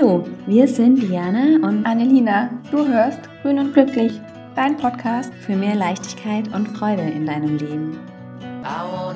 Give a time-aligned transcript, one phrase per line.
[0.00, 2.48] Hallo, wir sind Diana und Annelina.
[2.70, 4.18] Du hörst Grün und Glücklich,
[4.56, 7.98] dein Podcast für mehr Leichtigkeit und Freude in deinem Leben.
[8.64, 9.14] Hallo,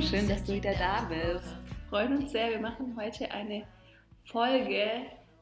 [0.00, 1.56] schön, dass du wieder da bist.
[1.90, 2.50] Freuen uns sehr.
[2.50, 3.64] Wir machen heute eine
[4.26, 4.90] Folge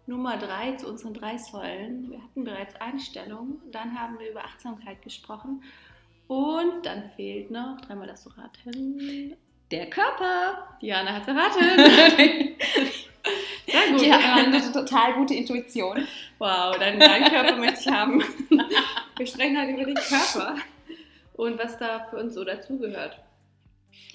[0.07, 2.11] Nummer drei zu unseren drei Säulen.
[2.11, 5.63] Wir hatten bereits Einstellung, dann haben wir über Achtsamkeit gesprochen
[6.27, 9.37] und dann fehlt noch, dreimal das zu raten,
[9.71, 10.77] der Körper.
[10.81, 12.57] Diana hat es erratet.
[13.67, 14.01] Sehr gut.
[14.01, 16.07] Die hat eine total gute Intuition.
[16.39, 18.23] Wow, deinen, deinen Körper möchte ich haben.
[19.17, 20.57] Wir sprechen halt über den Körper
[21.35, 23.19] und was da für uns so dazugehört.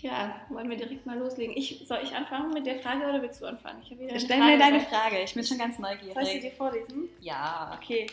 [0.02, 1.56] Ja, wollen wir direkt mal loslegen.
[1.58, 3.82] Ich, soll ich anfangen mit der Frage oder willst du anfangen?
[3.82, 6.14] Ich Stell mir deine Frage, ich bin schon ganz neugierig.
[6.14, 7.10] Soll ich sie dir vorlesen?
[7.20, 7.78] Ja.
[7.78, 8.08] Okay.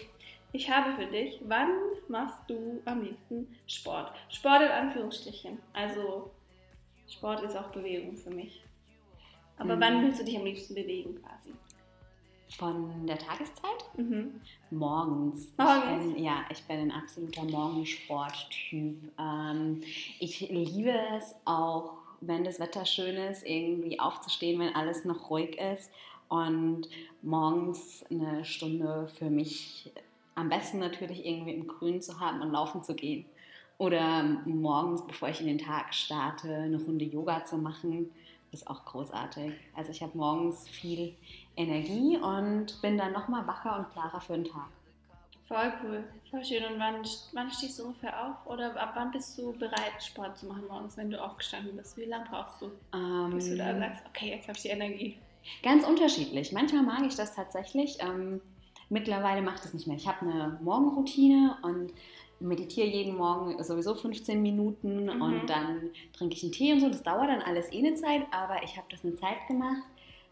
[0.52, 1.70] Ich habe für dich, wann
[2.08, 4.12] machst du am liebsten Sport?
[4.28, 5.58] Sport in Anführungsstrichen.
[5.72, 6.30] Also
[7.08, 8.62] Sport ist auch Bewegung für mich.
[9.58, 9.80] Aber mhm.
[9.80, 11.52] wann willst du dich am liebsten bewegen quasi?
[12.58, 13.84] Von der Tageszeit?
[13.96, 14.40] Mhm.
[14.70, 15.52] Morgens.
[15.58, 16.06] Morgens?
[16.06, 18.96] Ich bin, ja, ich bin ein absoluter Morgensporttyp.
[19.18, 19.82] Ähm,
[20.20, 25.58] ich liebe es auch, wenn das Wetter schön ist, irgendwie aufzustehen, wenn alles noch ruhig
[25.58, 25.90] ist
[26.28, 26.88] und
[27.22, 29.92] morgens eine Stunde für mich
[30.34, 33.24] am besten natürlich irgendwie im Grün zu haben und laufen zu gehen.
[33.78, 38.10] Oder morgens, bevor ich in den Tag starte, eine Runde Yoga zu machen,
[38.52, 39.52] ist auch großartig.
[39.74, 41.14] Also ich habe morgens viel
[41.56, 44.68] Energie und bin dann nochmal wacher und klarer für den Tag.
[45.46, 46.64] Voll cool, voll schön.
[46.64, 48.46] Und wann, wann stehst du ungefähr auf?
[48.46, 51.96] Oder ab wann bist du bereit, Sport zu machen morgens, wenn du aufgestanden bist?
[51.96, 55.18] Wie lange brauchst du, ähm, bis du da sagst, okay, jetzt habe ich die Energie?
[55.62, 56.50] Ganz unterschiedlich.
[56.52, 57.98] Manchmal mag ich das tatsächlich.
[58.00, 58.40] Ähm,
[58.88, 59.96] mittlerweile macht es nicht mehr.
[59.96, 61.92] Ich habe eine Morgenroutine und
[62.40, 65.22] meditiere jeden Morgen sowieso 15 Minuten mhm.
[65.22, 66.88] und dann trinke ich einen Tee und so.
[66.88, 69.82] Das dauert dann alles eh eine Zeit, aber ich habe das eine Zeit gemacht.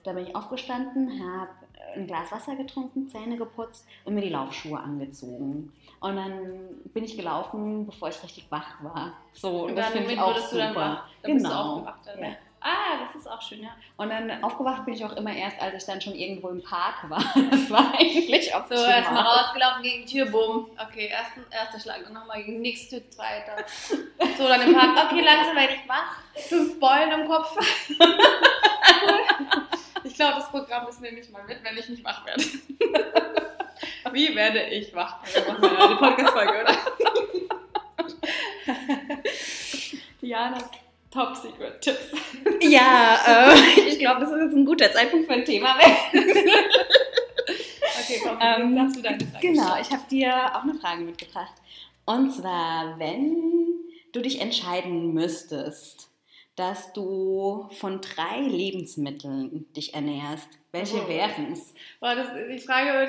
[0.02, 1.48] Da bin ich aufgestanden, habe
[1.94, 5.72] ein Glas Wasser getrunken, Zähne geputzt und mir die Laufschuhe angezogen.
[6.00, 9.14] Und dann bin ich gelaufen, bevor ich richtig wach war.
[9.32, 10.58] So, und, und das finde ich auch super.
[10.58, 11.86] Dann wach, dann genau.
[12.20, 12.36] Ja.
[12.66, 13.76] Ah, das ist auch schön, ja.
[13.98, 17.10] Und dann aufgewacht bin ich auch immer erst, als ich dann schon irgendwo im Park
[17.10, 17.22] war.
[17.50, 20.70] Das war eigentlich auch So, erstmal rausgelaufen gegen die Tür, bumm.
[20.78, 23.56] Okay, ersten, erster Schlag, dann nochmal gegen nächste Tür, zweiter.
[24.38, 26.16] So, dann im Park, okay, langsam werde ich wach.
[26.48, 27.54] Fünf Beulen im Kopf.
[30.04, 32.42] ich glaube, das Programm ist nehme ich mal mit, wenn ich nicht wach werde.
[34.12, 35.18] Wie werde ich wach?
[35.32, 36.74] Wir machen wir eine Podcast-Folge, oder?
[40.22, 40.56] Diana
[41.14, 42.10] Top Secret Tipps.
[42.60, 43.20] Ja,
[43.54, 45.76] äh, ich glaube, das ist jetzt ein guter Zeitpunkt für ein Thema.
[48.00, 51.52] okay, komm, ähm, darfst du deine Frage Genau, ich habe dir auch eine Frage mitgebracht.
[52.04, 53.36] Und zwar, wenn
[54.10, 56.08] du dich entscheiden müsstest,
[56.56, 60.48] dass du von drei Lebensmitteln dich ernährst.
[60.70, 61.08] Welche oh.
[61.08, 61.72] wären es?
[62.00, 63.08] Boah, das, die Frage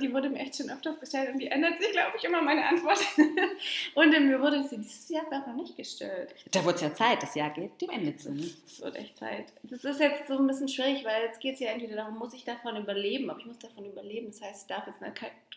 [0.00, 2.66] die wurde mir echt schon öfters gestellt und die ändert sich, glaube ich, immer meine
[2.66, 2.98] Antwort.
[3.94, 6.34] und mir wurde sie dieses Jahr noch nicht gestellt.
[6.50, 8.32] Da wurde es ja Zeit, das Jahr geht dem Ende zu.
[8.66, 9.52] Es wird echt Zeit.
[9.62, 12.34] Das ist jetzt so ein bisschen schwierig, weil jetzt geht es ja entweder darum, muss
[12.34, 14.26] ich davon überleben, aber ich muss davon überleben.
[14.28, 15.00] Das heißt, ich darf jetzt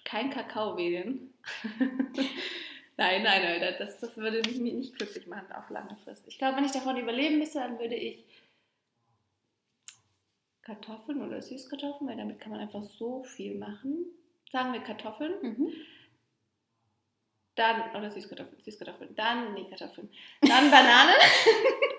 [0.06, 1.34] kein Kakao wählen.
[2.98, 6.28] Nein, nein, nein, das, das würde mich nicht glücklich machen auf lange Frist.
[6.28, 8.26] Ich glaube, wenn ich davon überleben müsste, dann würde ich
[10.64, 14.06] Kartoffeln oder Süßkartoffeln, weil damit kann man einfach so viel machen.
[14.52, 15.34] Sagen wir Kartoffeln.
[15.42, 15.74] Mhm.
[17.54, 19.16] Dann, oder Süßkartoffeln, Süßkartoffeln.
[19.16, 20.10] Dann, nee, Kartoffeln.
[20.42, 21.16] Dann Bananen.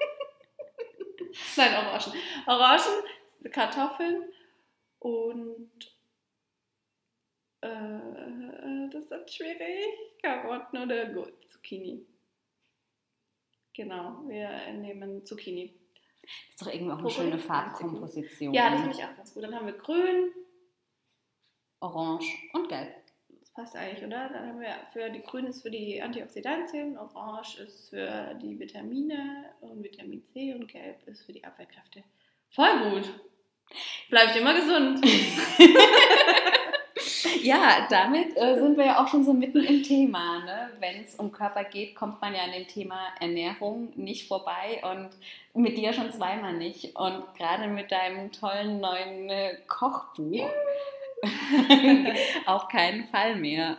[1.57, 2.13] Nein, Orangen.
[2.47, 3.05] Orangen,
[3.53, 4.25] Kartoffeln
[4.99, 5.71] und
[7.61, 9.85] äh, das ist schwierig.
[10.23, 12.07] Karotten oder gut, Zucchini.
[13.75, 15.73] Genau, wir nehmen Zucchini.
[16.23, 18.53] Das ist doch irgendwie auch eine schöne Farbkomposition.
[18.53, 19.45] Ja, das finde ich auch ganz gut.
[19.45, 20.33] Dann haben wir grün,
[21.81, 22.95] orange und gelb.
[23.41, 24.29] Das passt eigentlich, oder?
[24.29, 29.55] Dann haben wir für die grün ist für die Antioxidantien, orange ist für die Vitamine
[29.61, 32.03] und Vitamin C und gelb ist für die Abwehrkräfte.
[32.51, 33.15] Voll gut.
[34.09, 35.05] Bleibe ich immer gesund.
[37.43, 40.45] Ja, damit äh, sind wir ja auch schon so mitten im Thema.
[40.45, 40.71] Ne?
[40.81, 45.11] Wenn es um Körper geht, kommt man ja an dem Thema Ernährung nicht vorbei und
[45.55, 46.97] mit dir schon zweimal nicht.
[46.97, 50.49] Und gerade mit deinem tollen neuen äh, Kochbuch
[52.47, 53.79] auf keinen Fall mehr.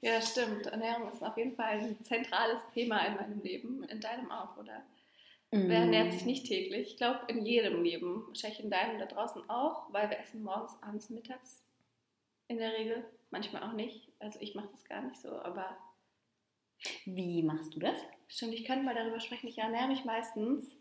[0.00, 0.66] Ja, stimmt.
[0.66, 3.84] Ernährung ist auf jeden Fall ein zentrales Thema in meinem Leben.
[3.84, 4.82] In deinem auch, oder?
[5.50, 5.68] Mm.
[5.68, 6.90] Wer ernährt sich nicht täglich?
[6.92, 8.24] Ich glaube, in jedem Leben.
[8.28, 11.63] Wahrscheinlich in deinem da draußen auch, weil wir essen morgens, abends, mittags
[12.48, 13.04] in der Regel.
[13.30, 14.12] Manchmal auch nicht.
[14.18, 15.76] Also ich mache das gar nicht so, aber.
[17.04, 17.98] Wie machst du das?
[18.28, 19.48] Stimmt, ich könnte mal darüber sprechen.
[19.48, 20.76] Ich ernähre mich meistens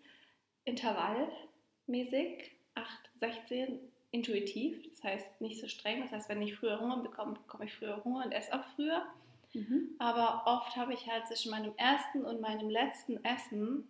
[0.66, 2.52] intervallmäßig.
[2.76, 3.80] Acht, 16
[4.14, 6.02] intuitiv, das heißt nicht so streng.
[6.02, 9.06] Das heißt, wenn ich früher Hunger bekomme, bekomme ich früher Hunger und esse auch früher.
[9.54, 9.96] Mhm.
[10.00, 13.88] Aber oft habe ich halt zwischen meinem ersten und meinem letzten Essen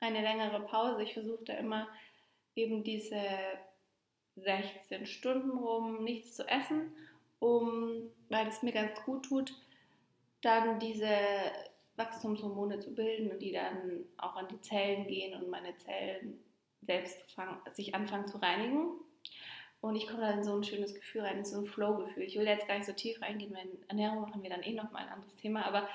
[0.00, 1.02] eine längere Pause.
[1.02, 1.88] Ich versuche da immer
[2.54, 3.20] eben diese
[4.36, 6.92] 16 Stunden rum nichts zu essen,
[7.38, 9.54] um, weil es mir ganz gut tut,
[10.42, 11.08] dann diese
[11.96, 16.40] Wachstumshormone zu bilden und die dann auch an die Zellen gehen und meine Zellen
[16.82, 18.88] selbst fangen, sich anfangen zu reinigen.
[19.80, 22.22] Und ich komme dann in so ein schönes Gefühl rein, in so ein Flow-Gefühl.
[22.22, 25.02] Ich will jetzt gar nicht so tief reingehen, weil Ernährung machen wir dann eh nochmal
[25.02, 25.88] ein anderes Thema, aber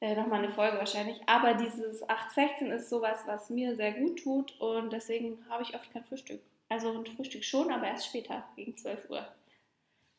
[0.00, 1.20] äh, nochmal eine Folge wahrscheinlich.
[1.26, 5.92] Aber dieses 8-16 ist sowas, was mir sehr gut tut und deswegen habe ich oft
[5.92, 6.40] kein Frühstück.
[6.68, 9.26] Also ein Frühstück schon, aber erst später, gegen 12 Uhr.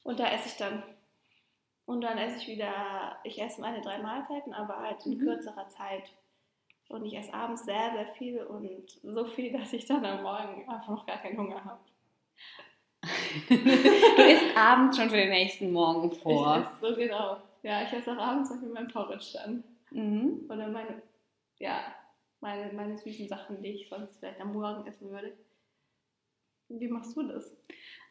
[0.03, 0.83] Und da esse ich dann.
[1.85, 5.19] Und dann esse ich wieder, ich esse meine drei Mahlzeiten, aber halt in mhm.
[5.19, 6.03] kürzerer Zeit.
[6.89, 10.69] Und ich esse abends sehr, sehr viel und so viel, dass ich dann am Morgen
[10.69, 11.79] einfach noch gar keinen Hunger habe.
[13.49, 16.57] du isst abends schon für den nächsten Morgen vor.
[16.57, 17.37] Ich esse so genau.
[17.63, 19.63] Ja, ich esse auch abends noch mein Porridge dann.
[19.91, 20.45] Mhm.
[20.49, 21.01] Oder meine,
[21.59, 21.93] ja,
[22.39, 25.33] meine, meine süßen Sachen, die ich sonst vielleicht am Morgen essen würde.
[26.69, 27.51] Wie machst du das?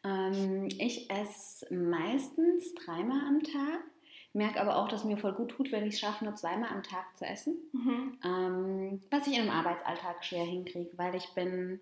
[0.05, 3.85] Ähm, ich esse meistens dreimal am Tag.
[4.33, 6.83] Merke aber auch, dass mir voll gut tut, wenn ich es schaffe, nur zweimal am
[6.83, 7.57] Tag zu essen.
[7.73, 8.19] Mhm.
[8.23, 11.81] Ähm, was ich in einem Arbeitsalltag schwer hinkriege, weil ich bin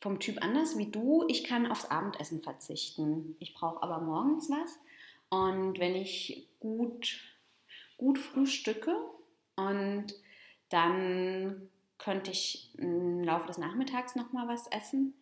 [0.00, 1.24] vom Typ anders wie du.
[1.28, 3.36] Ich kann aufs Abendessen verzichten.
[3.38, 4.78] Ich brauche aber morgens was.
[5.30, 7.20] Und wenn ich gut,
[7.96, 8.96] gut frühstücke
[9.56, 10.06] und
[10.68, 15.14] dann könnte ich im Laufe des Nachmittags nochmal was essen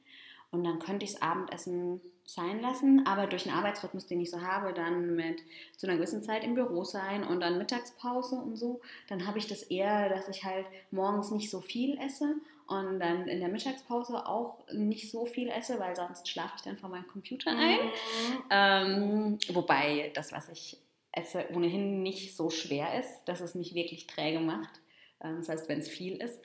[0.53, 4.41] und dann könnte ich das Abendessen sein lassen, aber durch den Arbeitsrhythmus, den ich so
[4.41, 5.43] habe, dann mit
[5.77, 9.49] zu einer gewissen Zeit im Büro sein und dann Mittagspause und so, dann habe ich
[9.49, 12.37] das eher, dass ich halt morgens nicht so viel esse
[12.69, 16.79] und dann in der Mittagspause auch nicht so viel esse, weil sonst schlafe ich dann
[16.79, 17.79] vor meinem Computer ein.
[17.87, 18.45] Mhm.
[18.51, 20.79] Ähm, wobei das, was ich
[21.13, 24.81] esse, ohnehin nicht so schwer ist, dass es mich wirklich träge macht.
[25.23, 26.41] Ähm, das heißt, wenn es viel ist.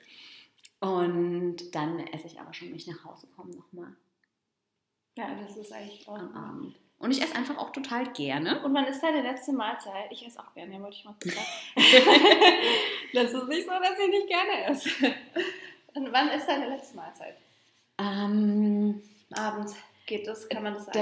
[0.80, 3.96] Und dann esse ich aber schon, wenn ich nach Hause komme, nochmal.
[5.16, 6.76] Ja, das ist eigentlich auch am Abend.
[6.98, 8.62] Und ich esse einfach auch total gerne.
[8.64, 10.10] Und wann ist deine letzte Mahlzeit?
[10.10, 11.36] Ich esse auch gerne, ja, wollte ich mal sagen.
[13.12, 14.90] das ist nicht so, dass ich nicht gerne esse.
[15.94, 17.36] Und wann ist deine letzte Mahlzeit?
[17.98, 19.02] Ähm,
[19.32, 19.76] Abends
[20.06, 20.98] geht das, kann man das sagen?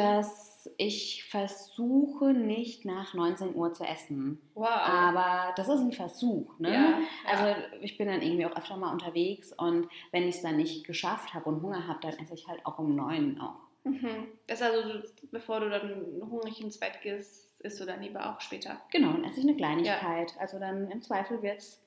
[0.67, 4.41] Dass ich versuche nicht nach 19 Uhr zu essen.
[4.55, 4.69] Wow.
[4.69, 6.73] Aber das ist ein Versuch, ne?
[6.73, 6.99] Ja,
[7.31, 10.85] also ich bin dann irgendwie auch öfter mal unterwegs und wenn ich es dann nicht
[10.87, 13.61] geschafft habe und Hunger habe, dann esse ich halt auch um 9 auch.
[13.85, 14.27] Mhm.
[14.49, 18.41] Das ist also, bevor du dann hungrig ins Bett gehst, isst du dann lieber auch
[18.41, 18.81] später.
[18.91, 20.33] Genau, dann esse ich eine Kleinigkeit.
[20.33, 20.41] Ja.
[20.41, 21.81] Also dann im Zweifel wird es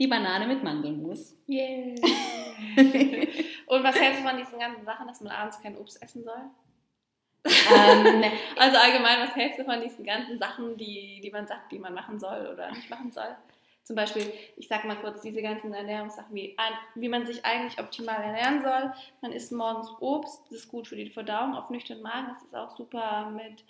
[0.00, 1.36] die Banane mit Mandelmus.
[1.48, 1.94] Yeah.
[3.66, 6.50] Und was hältst du von diesen ganzen Sachen, dass man abends kein Obst essen soll?
[7.44, 8.24] Ähm,
[8.56, 11.94] also allgemein, was hältst du von diesen ganzen Sachen, die, die man sagt, die man
[11.94, 13.36] machen soll oder nicht machen soll?
[13.84, 16.56] Zum Beispiel, ich sage mal kurz, diese ganzen Ernährungssachen, wie,
[16.94, 18.94] wie man sich eigentlich optimal ernähren soll.
[19.20, 22.28] Man isst morgens Obst, das ist gut für die Verdauung auf nüchternen Magen.
[22.28, 23.62] Das ist auch super mit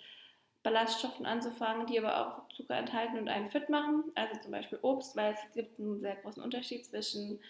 [0.63, 4.05] Ballaststoffen anzufangen, die aber auch Zucker enthalten und einen fit machen.
[4.15, 7.41] Also zum Beispiel Obst, weil es gibt einen sehr großen Unterschied zwischen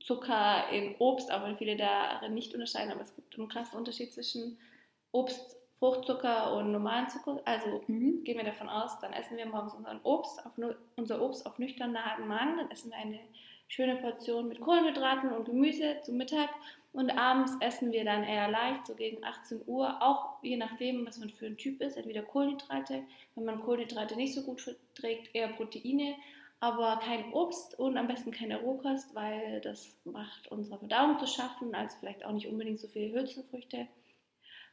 [0.00, 4.12] Zucker in Obst, auch wenn viele darin nicht unterscheiden, aber es gibt einen krassen Unterschied
[4.12, 4.58] zwischen
[5.14, 7.40] Obst, Fruchtzucker und normalen Zucker.
[7.44, 8.24] Also mhm.
[8.24, 10.52] gehen wir davon aus, dann essen wir morgens unseren Obst auf,
[10.96, 11.94] unser Obst auf nüchternen
[12.26, 13.20] Magen, dann essen wir eine
[13.68, 16.48] schöne Portion mit Kohlenhydraten und Gemüse zum Mittag
[16.92, 21.18] und abends essen wir dann eher leicht, so gegen 18 Uhr, auch je nachdem, was
[21.18, 21.96] man für ein Typ ist.
[21.96, 23.02] Entweder Kohlenhydrate,
[23.34, 26.14] wenn man Kohlenhydrate nicht so gut verträgt, eher Proteine,
[26.60, 31.74] aber kein Obst und am besten keine Rohkost, weil das macht unserer Verdauung zu schaffen,
[31.74, 33.88] also vielleicht auch nicht unbedingt so viele Hülsenfrüchte,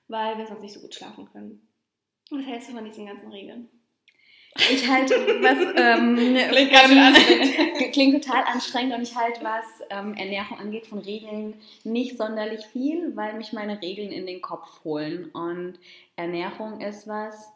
[0.08, 1.67] weil wir sonst nicht so gut schlafen können.
[2.29, 3.70] Was hältst du von diesen ganzen Regeln?
[4.55, 10.60] Ich halte was ähm, klingt, von, klingt, total anstrengend und ich halte was ähm, Ernährung
[10.60, 11.53] angeht von Regeln
[11.86, 15.79] nicht sonderlich viel, weil mich meine Regeln in den Kopf holen und
[16.17, 17.50] Ernährung ist was,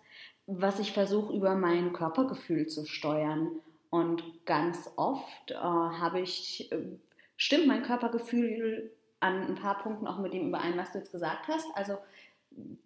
[0.48, 3.50] was ich versuche über mein Körpergefühl zu steuern
[3.90, 6.78] und ganz oft äh, habe ich äh,
[7.36, 11.48] stimmt mein Körpergefühl an ein paar Punkten auch mit dem überein, was du jetzt gesagt
[11.48, 11.66] hast.
[11.76, 11.98] Also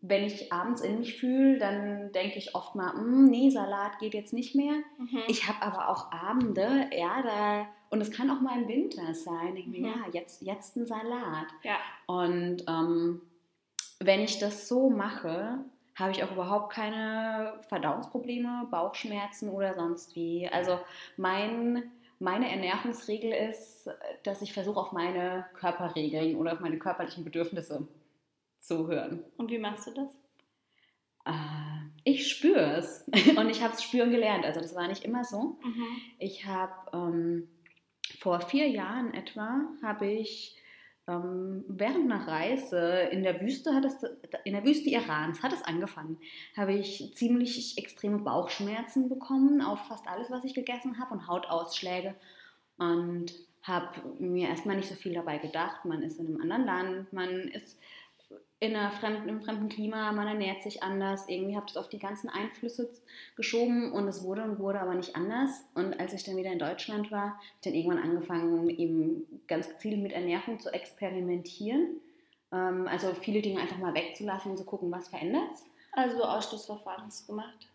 [0.02, 4.14] wenn ich abends in mich fühle, dann denke ich oft mal, hm, nee, Salat geht
[4.14, 4.74] jetzt nicht mehr.
[4.98, 5.24] Mhm.
[5.28, 9.56] Ich habe aber auch Abende, ja, da, und es kann auch mal im Winter sein.
[9.56, 9.86] Ich mhm.
[9.86, 11.48] ja, jetzt, jetzt ein Salat.
[11.64, 11.78] Ja.
[12.08, 13.22] Und ähm,
[14.00, 15.60] wenn ich das so mache,
[15.96, 20.48] habe ich auch überhaupt keine Verdauungsprobleme, Bauchschmerzen oder sonst wie.
[20.48, 20.80] Also
[21.18, 23.90] mein, meine Ernährungsregel ist,
[24.24, 27.88] dass ich versuche, auf meine Körperregeln oder auf meine körperlichen Bedürfnisse
[28.70, 29.24] zuhören.
[29.38, 30.14] Und wie machst du das?
[31.26, 31.32] Äh,
[32.04, 33.06] ich spüre es
[33.38, 34.46] und ich habe es spüren gelernt.
[34.46, 35.60] Also das war nicht immer so.
[35.64, 35.88] Mhm.
[36.20, 37.50] Ich habe ähm,
[38.20, 40.56] vor vier Jahren etwa, habe ich
[41.08, 43.96] ähm, während einer Reise in der Wüste hat es,
[44.46, 46.20] in der Wüste Irans hat es angefangen,
[46.56, 52.14] habe ich ziemlich extreme Bauchschmerzen bekommen auf fast alles, was ich gegessen habe und Hautausschläge
[52.78, 53.34] und
[53.64, 55.84] habe mir erstmal nicht so viel dabei gedacht.
[55.86, 57.78] Man ist in einem anderen Land, man ist
[58.62, 61.30] in einer fremden, im fremden Klima, man ernährt sich anders.
[61.30, 62.90] Irgendwie habe ich das auf die ganzen Einflüsse
[63.38, 65.64] geschoben und es wurde und wurde aber nicht anders.
[65.76, 69.70] Und als ich dann wieder in Deutschland war, habe ich dann irgendwann angefangen, eben ganz
[69.70, 72.02] gezielt mit Ernährung zu experimentieren.
[72.52, 75.52] Ähm, also viele Dinge einfach mal wegzulassen und zu gucken, was verändert
[75.94, 77.68] Also Ausschlussverfahren hast du gemacht?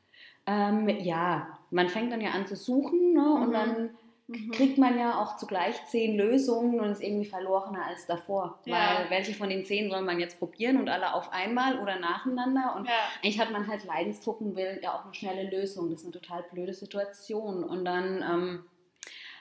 [0.47, 3.35] Ähm, ja, man fängt dann ja an zu suchen ne?
[3.35, 3.53] und Mhm.
[3.53, 3.91] dann
[4.27, 4.53] Mhm.
[4.53, 8.59] kriegt man ja auch zugleich zehn Lösungen und ist irgendwie verlorener als davor.
[8.65, 8.75] Ja.
[9.01, 12.75] Weil welche von den zehn soll man jetzt probieren und alle auf einmal oder nacheinander?
[12.77, 12.93] Und Ja.
[13.23, 15.91] eigentlich hat man halt Leidensdruck und will ja auch eine schnelle Lösung.
[15.91, 17.65] Das ist eine total blöde Situation.
[17.65, 18.65] Und dann ähm,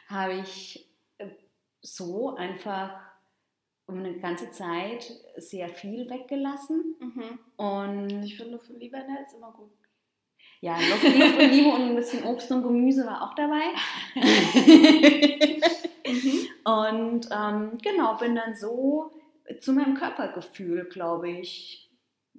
[0.10, 0.86] habe ich
[1.18, 1.30] äh,
[1.82, 3.00] so einfach
[3.86, 6.96] um eine ganze Zeit sehr viel weggelassen.
[7.00, 7.40] Mhm.
[7.58, 9.72] Und Ich finde, für lieber nett ist immer gut.
[10.64, 13.64] Ja, Luft, Luft und Liebe und ein bisschen Obst und Gemüse war auch dabei.
[16.64, 19.12] und ähm, genau, bin dann so
[19.60, 21.92] zu meinem Körpergefühl, glaube ich,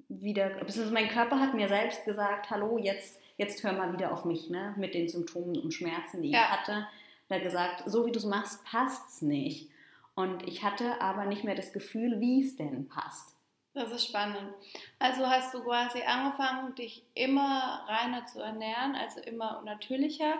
[0.08, 0.48] wieder.
[0.48, 4.48] beziehungsweise Mein Körper hat mir selbst gesagt: Hallo, jetzt, jetzt hör mal wieder auf mich,
[4.48, 4.74] ne?
[4.78, 6.44] Mit den Symptomen und Schmerzen, die Ja.
[6.44, 6.88] ich hatte.
[7.28, 9.68] Hat gesagt: So wie du es machst, passt's nicht.
[10.14, 13.33] Und ich hatte aber nicht mehr das Gefühl, wie es denn passt.
[13.74, 14.54] Das ist spannend.
[15.00, 20.34] Also hast du quasi angefangen, dich immer reiner zu ernähren, also immer natürlicher.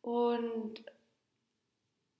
[0.00, 0.84] Und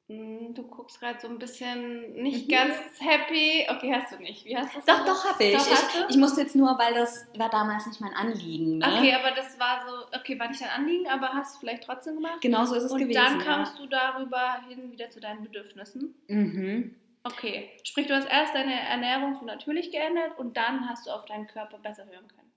[0.09, 2.53] mh, du guckst gerade so ein bisschen nicht Mhm.
[2.53, 3.67] ganz happy.
[3.71, 4.45] Okay, hast du nicht.
[4.47, 5.57] Wie hast du Doch, doch, habe ich.
[5.57, 6.11] Doch, ich.
[6.11, 8.79] Ich musste jetzt nur, weil das war damals nicht mein Anliegen.
[8.79, 8.87] Ne?
[8.99, 12.17] Okay, aber das war so, okay, war nicht dein Anliegen, aber hast du vielleicht trotzdem
[12.17, 12.41] gemacht.
[12.41, 13.15] Genau so ist es Und gewesen.
[13.23, 13.45] dann ja.
[13.45, 16.15] kamst du darüber hin wieder zu deinen Bedürfnissen.
[16.27, 16.97] Mhm.
[17.33, 21.25] Okay, sprich, du hast erst deine Ernährung so natürlich geändert und dann hast du auf
[21.27, 22.53] deinen Körper besser hören können.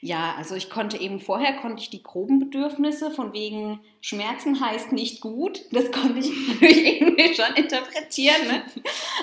[0.00, 4.92] Ja, also ich konnte eben vorher konnte ich die groben Bedürfnisse von wegen Schmerzen heißt
[4.92, 8.62] nicht gut, das konnte ich natürlich irgendwie schon interpretieren, ne?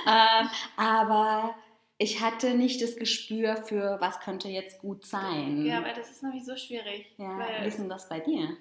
[0.07, 1.55] ähm, aber
[1.97, 5.65] ich hatte nicht das Gespür für was könnte jetzt gut sein.
[5.65, 7.07] Ja, weil das ist nämlich so schwierig.
[7.17, 8.55] ja wie ist denn das bei dir?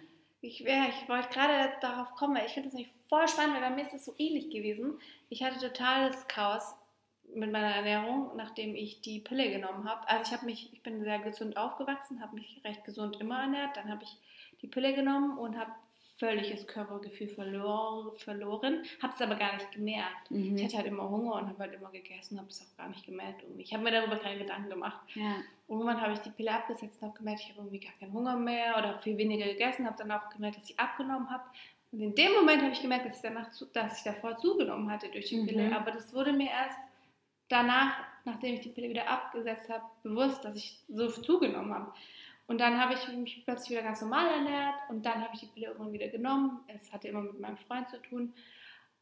[0.44, 3.70] Ich, ich wollte gerade darauf kommen, weil ich finde das nämlich voll spannend, weil bei
[3.70, 4.99] mir ist das so ähnlich gewesen.
[5.28, 6.75] Ich hatte totales Chaos
[7.34, 10.06] mit meiner Ernährung, nachdem ich die Pille genommen habe.
[10.08, 13.76] Also ich habe mich, ich bin sehr gesund aufgewachsen, habe mich recht gesund immer ernährt.
[13.76, 14.18] Dann habe ich
[14.61, 15.70] die Pille genommen und habe
[16.22, 20.30] völliges Körpergefühl verlor, verloren, habe es aber gar nicht gemerkt.
[20.30, 20.56] Mhm.
[20.56, 23.04] Ich hatte halt immer Hunger und habe halt immer gegessen, habe es auch gar nicht
[23.04, 23.62] gemerkt irgendwie.
[23.62, 25.00] Ich habe mir darüber keine Gedanken gemacht.
[25.14, 25.34] Ja.
[25.66, 28.36] Irgendwann habe ich die Pille abgesetzt und habe gemerkt, ich habe irgendwie gar keinen Hunger
[28.36, 31.42] mehr oder habe viel weniger gegessen, habe dann auch gemerkt, dass ich abgenommen habe.
[31.90, 34.88] Und in dem Moment habe ich gemerkt, dass ich, danach zu, dass ich davor zugenommen
[34.90, 35.46] hatte durch die Mhm.
[35.46, 35.76] Pille.
[35.76, 36.78] Aber das wurde mir erst
[37.48, 41.92] danach, nachdem ich die Pille wieder abgesetzt habe, bewusst, dass ich so zugenommen habe.
[42.46, 45.46] Und dann habe ich mich plötzlich wieder ganz normal ernährt und dann habe ich die
[45.46, 46.61] Pille irgendwann wieder genommen.
[46.68, 48.34] Es hatte immer mit meinem Freund zu tun.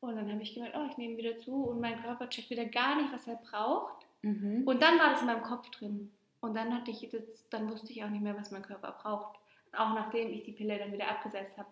[0.01, 2.65] Und dann habe ich gemerkt, oh, ich nehme wieder zu und mein Körper checkt wieder
[2.65, 4.07] gar nicht, was er braucht.
[4.23, 4.63] Mhm.
[4.67, 6.11] Und dann war das in meinem Kopf drin.
[6.41, 9.39] Und dann hatte ich das, dann wusste ich auch nicht mehr, was mein Körper braucht.
[9.73, 11.69] Auch nachdem ich die Pille dann wieder abgesetzt habe.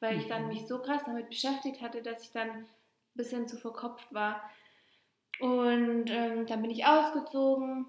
[0.00, 0.48] Weil ich dann Mhm.
[0.48, 2.66] mich so krass damit beschäftigt hatte, dass ich dann ein
[3.14, 4.42] bisschen zu verkopft war.
[5.40, 7.86] Und ähm, dann bin ich ausgezogen,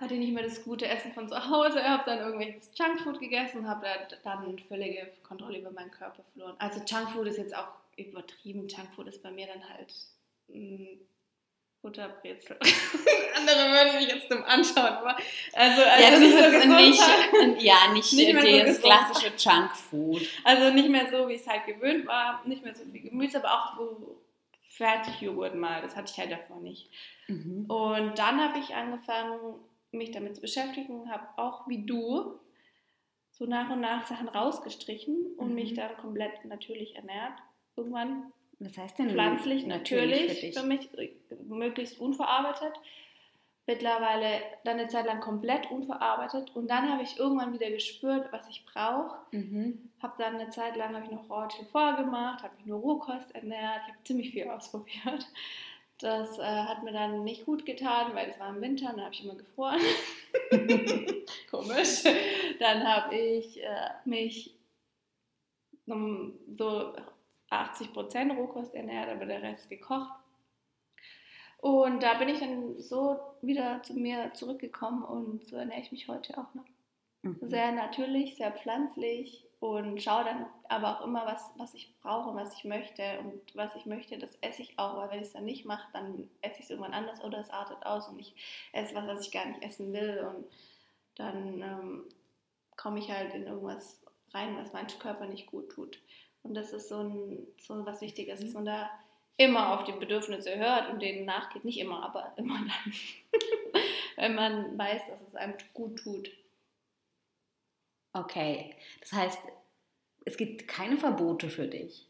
[0.00, 3.84] hatte nicht mehr das gute Essen von zu Hause, habe dann irgendwelches Junkfood gegessen, habe
[3.84, 6.56] da- dann völlige Kontrolle über meinen Körper verloren.
[6.58, 8.68] Also Junkfood ist jetzt auch übertrieben.
[8.68, 9.92] Junkfood ist bei mir dann halt
[10.48, 10.98] mh,
[11.82, 12.58] Butterbrezel.
[13.36, 15.16] Andere würden mich jetzt dumm anschauen, aber
[15.52, 18.82] also, also ja, nicht so nicht, ja, nicht, Nicht mehr so das gesund.
[18.84, 20.22] klassische Junkfood.
[20.44, 23.38] Also nicht mehr so, wie ich es halt gewöhnt war, nicht mehr so viel Gemüse,
[23.38, 24.20] aber auch so
[24.70, 26.90] Fertigjoghurt mal, das hatte ich halt davor nicht.
[27.28, 27.66] Mhm.
[27.68, 29.38] Und dann habe ich angefangen,
[29.92, 32.38] mich damit zu beschäftigen, habe auch wie du
[33.30, 35.54] so nach und nach Sachen rausgestrichen und Mhm.
[35.54, 37.34] mich dann komplett natürlich ernährt.
[37.76, 40.58] Irgendwann Was heißt denn pflanzlich, natürlich, für dich?
[40.58, 41.10] für mich äh,
[41.48, 42.72] möglichst unverarbeitet.
[43.66, 48.48] Mittlerweile dann eine Zeit lang komplett unverarbeitet und dann habe ich irgendwann wieder gespürt, was
[48.48, 49.14] ich brauche.
[49.30, 49.90] Mhm.
[50.02, 53.82] Habe dann eine Zeit lang habe ich noch Rohtil vorgemacht, habe mich nur Rohkost ernährt,
[53.86, 55.26] ich habe ziemlich viel ausprobiert.
[55.98, 59.14] Das äh, hat mir dann nicht gut getan, weil es war im Winter, dann habe
[59.14, 59.80] ich immer gefroren.
[61.50, 62.04] Komisch.
[62.60, 64.54] Dann habe ich äh, mich
[65.86, 66.94] um so
[67.50, 70.12] 80% Rohkost ernährt, aber der Rest gekocht.
[71.58, 76.06] Und da bin ich dann so wieder zu mir zurückgekommen und so ernähre ich mich
[76.06, 76.64] heute auch noch.
[77.22, 77.38] Mhm.
[77.42, 82.56] Sehr natürlich, sehr pflanzlich und schaue dann aber auch immer, was, was ich brauche, was
[82.56, 83.18] ich möchte.
[83.18, 85.88] Und was ich möchte, das esse ich auch, weil wenn ich es dann nicht mache,
[85.92, 88.34] dann esse ich es irgendwann anders oder es artet aus und ich
[88.72, 90.24] esse was, was ich gar nicht essen will.
[90.32, 90.46] Und
[91.16, 92.04] dann ähm,
[92.76, 94.00] komme ich halt in irgendwas
[94.32, 95.98] rein, was meinem Körper nicht gut tut.
[96.44, 98.90] Und das ist so, ein, so was Wichtiges, dass man da
[99.38, 101.64] immer auf die Bedürfnisse hört und denen nachgeht.
[101.64, 102.92] Nicht immer, aber immer dann.
[104.16, 106.30] wenn man weiß, dass es einem gut tut.
[108.12, 109.38] Okay, das heißt,
[110.24, 112.06] es gibt keine Verbote für dich.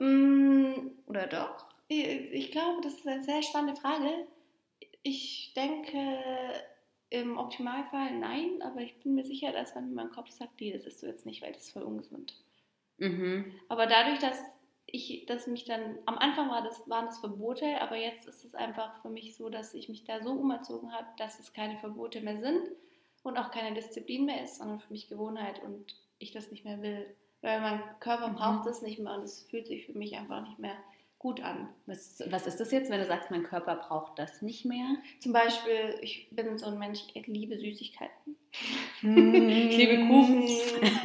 [0.00, 0.72] Mm,
[1.06, 1.66] oder doch?
[1.88, 4.26] Ich, glaube, das ist eine sehr spannende Frage.
[5.02, 5.98] Ich denke,
[7.10, 10.72] im Optimalfall nein, aber ich bin mir sicher, dass man in meinem Kopf sagt, nee,
[10.72, 12.34] das ist du jetzt nicht, weil das ist voll ungesund.
[12.96, 13.52] Mhm.
[13.68, 14.40] Aber dadurch, dass
[14.86, 18.54] ich, dass mich dann, am Anfang war das, waren das Verbote, aber jetzt ist es
[18.54, 22.20] einfach für mich so, dass ich mich da so umerzogen habe, dass es keine Verbote
[22.20, 22.68] mehr sind
[23.22, 26.82] und auch keine Disziplin mehr ist, sondern für mich Gewohnheit und ich das nicht mehr
[26.82, 27.06] will.
[27.40, 28.36] Weil mein Körper mhm.
[28.36, 30.76] braucht das nicht mehr und es fühlt sich für mich einfach nicht mehr
[31.18, 31.68] gut an.
[31.86, 34.96] Was, was ist das jetzt, wenn du sagst, mein Körper braucht das nicht mehr?
[35.20, 38.36] Zum Beispiel, ich bin so ein Mensch, ich liebe Süßigkeiten.
[39.02, 39.48] Mm.
[39.48, 40.48] ich liebe Kuchen,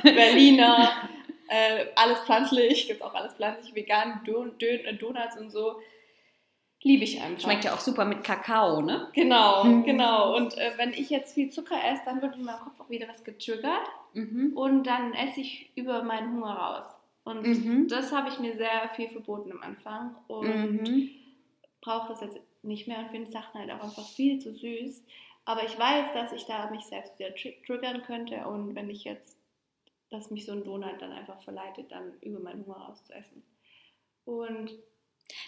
[0.03, 1.09] Berliner,
[1.49, 5.79] äh, alles pflanzlich, gibt es auch alles pflanzlich, vegan, Don, Don, äh, Donuts und so.
[6.83, 7.41] Liebe ich einfach.
[7.41, 9.09] Schmeckt ja auch super mit Kakao, ne?
[9.13, 9.83] Genau, mhm.
[9.83, 10.35] genau.
[10.35, 13.07] Und äh, wenn ich jetzt viel Zucker esse, dann wird in meinem Kopf auch wieder
[13.07, 13.87] was getriggert.
[14.13, 14.53] Mhm.
[14.55, 16.85] Und dann esse ich über meinen Hunger raus.
[17.23, 17.87] Und mhm.
[17.87, 20.15] das habe ich mir sehr viel verboten am Anfang.
[20.27, 21.09] Und mhm.
[21.81, 25.03] brauche das jetzt nicht mehr und finde Sachen halt auch einfach viel zu süß.
[25.45, 27.33] Aber ich weiß, dass ich da mich selbst wieder
[27.65, 28.47] triggern könnte.
[28.47, 29.37] Und wenn ich jetzt,
[30.09, 33.43] dass mich so ein Donut dann einfach verleitet, dann über meinen Hunger raus zu essen.
[34.25, 34.71] Und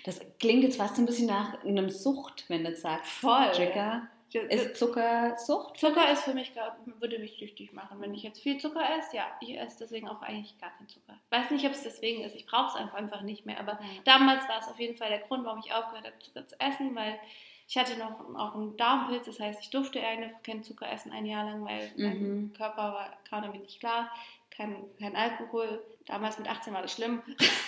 [0.05, 3.11] das klingt jetzt fast ein bisschen nach einem Sucht, wenn du sagst.
[3.11, 3.51] Voll.
[3.51, 4.07] Trigger.
[4.31, 5.79] Ist Zucker Sucht?
[5.79, 7.99] Zucker ist für mich, glaub, würde mich süchtig machen.
[7.99, 11.17] Wenn ich jetzt viel Zucker esse, ja, ich esse deswegen auch eigentlich gar keinen Zucker.
[11.31, 13.59] Weiß nicht, ob es deswegen ist, ich brauche es einfach, einfach nicht mehr.
[13.59, 14.03] Aber mhm.
[14.05, 16.95] damals war es auf jeden Fall der Grund, warum ich aufgehört habe, Zucker zu essen,
[16.95, 17.19] weil
[17.67, 21.25] ich hatte noch auch einen Darmpilz, das heißt, ich durfte eigentlich keinen Zucker essen ein
[21.25, 22.03] Jahr lang, weil mhm.
[22.03, 24.11] mein Körper war, kam damit nicht klar.
[24.51, 27.21] Kein, kein Alkohol, Damals mit 18 war das schlimm.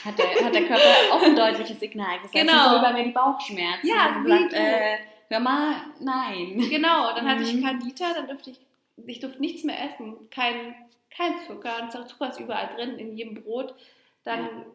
[0.04, 2.34] Hat der, hat der Körper auch ein deutliches Signal gesetzt.
[2.34, 2.76] Genau.
[2.76, 3.88] So bei mir die Bauchschmerzen.
[3.88, 4.98] Ja, wie gesagt, äh,
[5.30, 6.58] hör mal, nein.
[6.72, 7.80] Genau, dann hatte ich mhm.
[7.84, 8.60] Liter, dann durfte ich,
[9.06, 10.28] ich durfte nichts mehr essen.
[10.32, 10.74] Kein,
[11.16, 11.84] kein Zucker.
[11.84, 13.76] Und Zucker ist überall drin, in jedem Brot.
[14.24, 14.66] Dann ja.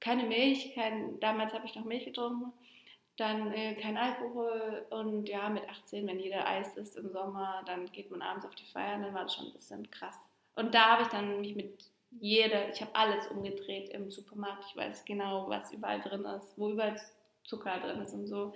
[0.00, 2.52] keine Milch, kein, damals habe ich noch Milch getrunken.
[3.18, 7.86] Dann äh, kein Alkohol und ja, mit 18, wenn jeder Eis isst im Sommer, dann
[7.92, 10.18] geht man abends auf die Feier, dann war das schon ein bisschen krass.
[10.56, 14.64] Und da habe ich dann mich mit jede, ich habe alles umgedreht im Supermarkt.
[14.68, 16.96] Ich weiß genau, was überall drin ist, wo überall
[17.44, 18.54] Zucker drin ist und so.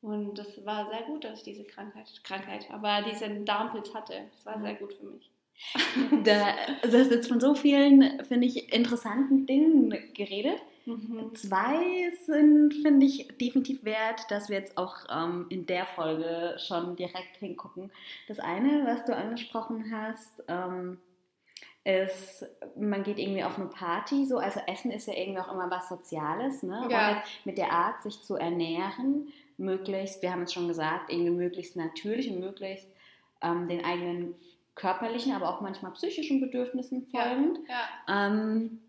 [0.00, 4.14] Und das war sehr gut, dass ich diese Krankheit, Krankheit, aber diesen Darmpilz hatte.
[4.32, 5.30] Das war sehr gut für mich.
[6.24, 10.60] Da, also hast jetzt von so vielen, finde ich, interessanten Dingen geredet.
[10.86, 11.34] Mhm.
[11.34, 16.96] Zwei sind, finde ich, definitiv wert, dass wir jetzt auch ähm, in der Folge schon
[16.96, 17.92] direkt hingucken.
[18.26, 20.98] Das eine, was du angesprochen hast, ähm,
[21.84, 25.70] ist, man geht irgendwie auf eine Party, so, also Essen ist ja irgendwie auch immer
[25.70, 26.86] was Soziales, ne?
[26.88, 27.10] Ja.
[27.10, 31.76] Und mit der Art, sich zu ernähren, möglichst, wir haben es schon gesagt, irgendwie möglichst
[31.76, 32.88] natürlich und möglichst
[33.42, 34.34] ähm, den eigenen
[34.74, 37.58] körperlichen, aber auch manchmal psychischen Bedürfnissen folgend.
[37.68, 37.74] Ja.
[38.08, 38.28] Ja.
[38.28, 38.80] Ähm,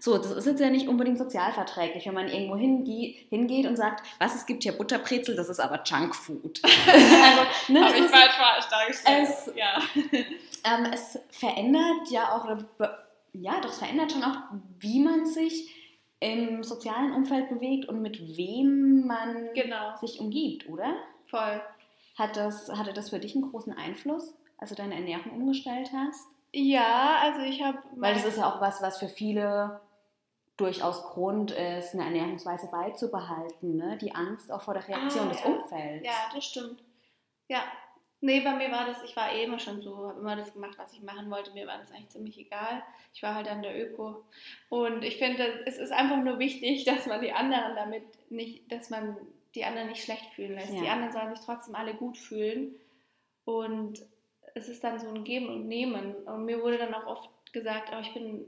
[0.00, 2.84] so, das ist jetzt ja nicht unbedingt sozialverträglich, wenn man irgendwo hinge
[3.30, 6.60] hingeht und sagt, was, es gibt hier Butterbrezel, das ist aber Junkfood.
[6.64, 9.28] also, ne, Habe ich falsch, dargestellt.
[9.28, 9.80] Es, ja.
[10.64, 12.46] ähm, es verändert ja auch,
[13.32, 14.36] ja, doch, es verändert schon auch,
[14.78, 15.74] wie man sich
[16.20, 19.96] im sozialen Umfeld bewegt und mit wem man genau.
[19.96, 20.94] sich umgibt, oder?
[21.26, 21.60] Voll.
[22.16, 26.26] Hat das, hatte das für dich einen großen Einfluss, als du deine Ernährung umgestellt hast?
[26.52, 27.78] Ja, also ich habe.
[27.96, 29.80] Weil das ist ja auch was, was für viele
[30.56, 33.76] durchaus Grund ist, eine Ernährungsweise beizubehalten.
[33.76, 33.96] Ne?
[33.98, 35.46] Die Angst auch vor der Reaktion ah, des ja.
[35.46, 36.06] Umfelds.
[36.06, 36.82] Ja, das stimmt.
[37.48, 37.62] Ja.
[38.20, 40.76] Nee, bei mir war das, ich war eh immer schon so, habe immer das gemacht,
[40.76, 41.52] was ich machen wollte.
[41.52, 42.82] Mir war das eigentlich ziemlich egal.
[43.14, 44.24] Ich war halt an der Öko.
[44.68, 48.90] Und ich finde, es ist einfach nur wichtig, dass man die anderen damit nicht, dass
[48.90, 49.16] man
[49.54, 50.72] die anderen nicht schlecht fühlen lässt.
[50.72, 50.80] Ja.
[50.80, 52.74] Die anderen sollen sich trotzdem alle gut fühlen.
[53.44, 54.04] Und
[54.54, 56.14] es ist dann so ein Geben und Nehmen.
[56.26, 58.46] Und mir wurde dann auch oft gesagt, oh, ich bin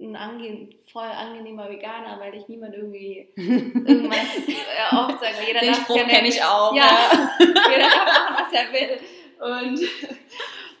[0.00, 5.46] ein ange voll angenehmer Veganer, weil ich niemand irgendwie irgendwas äh, aufzeige.
[5.46, 6.74] Jeder Den Spruch ja kenne ich auch.
[6.74, 9.00] Ja, jeder darf machen, er will.
[9.40, 9.80] Und,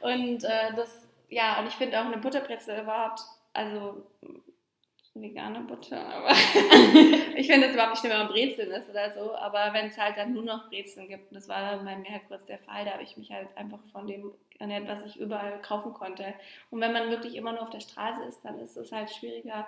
[0.00, 3.20] und äh, das, ja, und ich finde auch eine Butterbrezel überhaupt,
[3.52, 4.06] also
[5.14, 6.30] vegane Butter, aber
[7.36, 9.96] ich finde es überhaupt nicht schlimm, wenn man Brezeln ist oder so, aber wenn es
[9.96, 12.84] halt dann nur noch Brezeln gibt, das war dann bei mir halt kurz der Fall,
[12.84, 16.34] da habe ich mich halt einfach von dem ernährt, was ich überall kaufen konnte.
[16.70, 19.66] Und wenn man wirklich immer nur auf der Straße ist, dann ist es halt schwieriger,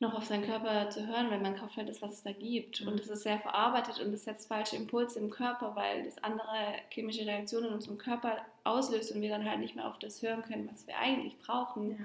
[0.00, 2.80] noch auf seinen Körper zu hören, weil man kauft halt das, was es da gibt.
[2.80, 2.88] Mhm.
[2.88, 6.74] Und es ist sehr verarbeitet und es setzt falsche Impulse im Körper, weil das andere
[6.88, 10.42] chemische Reaktionen in unserem Körper auslöst und wir dann halt nicht mehr auf das hören
[10.42, 11.90] können, was wir eigentlich brauchen.
[11.90, 11.96] Ja.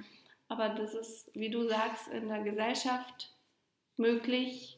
[0.49, 3.33] Aber das ist, wie du sagst, in der Gesellschaft
[3.97, 4.77] möglich,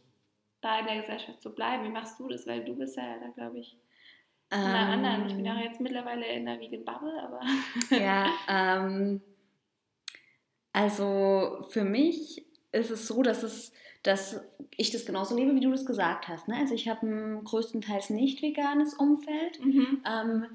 [0.61, 1.83] da in der Gesellschaft zu bleiben.
[1.83, 2.45] Wie machst du das?
[2.45, 3.77] Weil du bist ja da, glaube ich,
[4.51, 5.27] in einer ähm, anderen.
[5.27, 7.41] Ich bin ja jetzt mittlerweile in der Vegan Bubble, aber.
[7.89, 9.21] ja, ähm,
[10.71, 12.46] also für mich
[12.77, 13.71] ist es so, dass, es,
[14.03, 14.41] dass
[14.75, 16.47] ich das genauso lebe, wie du das gesagt hast.
[16.47, 16.55] Ne?
[16.57, 20.01] Also ich habe ein größtenteils nicht veganes Umfeld, mhm.
[20.05, 20.45] ähm,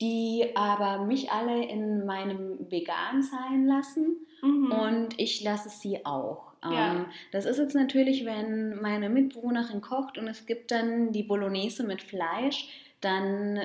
[0.00, 4.72] die aber mich alle in meinem Vegan sein lassen mhm.
[4.72, 6.52] und ich lasse sie auch.
[6.64, 6.92] Ja.
[6.92, 11.84] Ähm, das ist jetzt natürlich, wenn meine Mitbewohnerin kocht und es gibt dann die Bolognese
[11.84, 12.68] mit Fleisch,
[13.00, 13.60] dann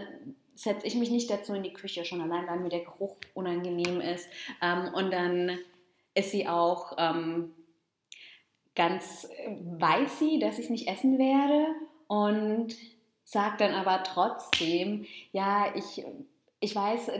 [0.55, 4.01] setze ich mich nicht dazu in die Küche, schon allein, weil mir der Geruch unangenehm
[4.01, 4.27] ist.
[4.61, 5.57] Ähm, und dann
[6.15, 7.51] ist sie auch ähm,
[8.77, 9.27] ganz,
[9.79, 11.65] weiß sie, dass ich es nicht essen werde
[12.07, 12.75] und
[13.25, 16.05] sagt dann aber trotzdem, ja, ich,
[16.61, 17.11] ich weiß,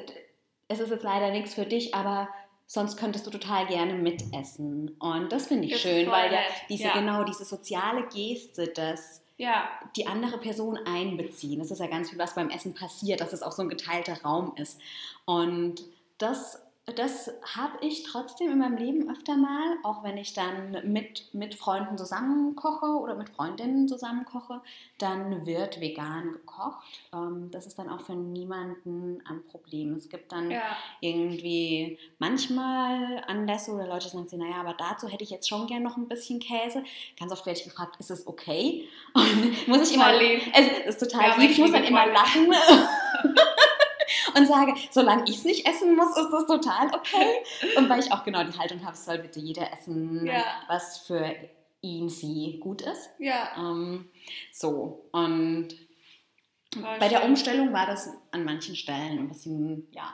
[0.70, 2.30] es ist jetzt leider nichts für dich, aber
[2.68, 4.96] sonst könntest du total gerne mitessen.
[5.00, 6.40] Und das finde ich das schön, weil ja
[6.70, 6.94] diese, ja.
[6.94, 9.68] genau diese soziale Geste, dass ja.
[9.96, 13.44] die andere Person einbeziehen, das ist ja ganz viel, was beim Essen passiert, dass es
[13.44, 14.80] auch so ein geteilter Raum ist.
[15.26, 15.84] Und
[16.18, 21.34] das das habe ich trotzdem in meinem Leben öfter mal, auch wenn ich dann mit,
[21.34, 24.62] mit Freunden zusammen koche oder mit Freundinnen zusammen koche,
[24.98, 26.80] dann wird vegan gekocht.
[27.14, 29.96] Ähm, das ist dann auch für niemanden ein Problem.
[29.96, 30.62] Es gibt dann ja.
[31.02, 35.84] irgendwie manchmal Anlässe oder Leute sagen sie, naja, aber dazu hätte ich jetzt schon gern
[35.84, 36.86] noch ein bisschen Käse.
[37.20, 38.88] Ganz oft werde ich gefragt, ist es okay?
[39.14, 42.48] Und muss ich immer, es ist total ja, lieb, ich muss dann immer lachen.
[44.38, 47.44] und sage, solange ich es nicht essen muss, ist das total okay.
[47.78, 50.44] Und weil ich auch genau die Haltung habe, soll bitte jeder essen, ja.
[50.68, 51.36] was für
[51.82, 53.10] ihn, sie gut ist.
[53.20, 53.50] Ja.
[53.58, 54.10] Ähm,
[54.52, 55.70] so, und
[56.76, 60.14] War bei der Umstellung war das an manchen Stellen ein bisschen, ja,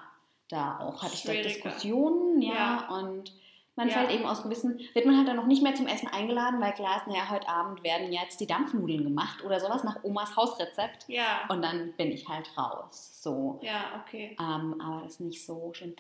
[0.49, 2.87] da auch hatte ich da Diskussionen, ja, ja.
[2.89, 3.33] und
[3.75, 3.95] man ja.
[3.95, 6.73] fällt eben aus gewissen, wird man halt dann noch nicht mehr zum Essen eingeladen, weil
[6.73, 11.05] klar ist, naja, heute Abend werden jetzt die Dampfnudeln gemacht oder sowas nach Omas Hausrezept.
[11.07, 11.47] Ja.
[11.49, 13.21] Und dann bin ich halt raus.
[13.21, 13.59] So.
[13.63, 14.37] Ja, okay.
[14.39, 15.95] Ähm, aber das ist nicht so schön.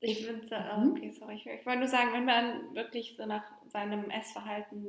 [0.00, 0.92] Ich finde, mhm.
[0.92, 4.86] okay, sorry, ich, ich wollte nur sagen, wenn man wirklich so nach seinem Essverhalten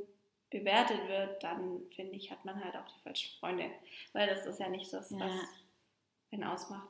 [0.50, 3.70] bewertet wird, dann finde ich, hat man halt auch die falschen Freunde.
[4.12, 5.32] Weil das ist ja nicht das, was
[6.30, 6.88] einen ausmacht.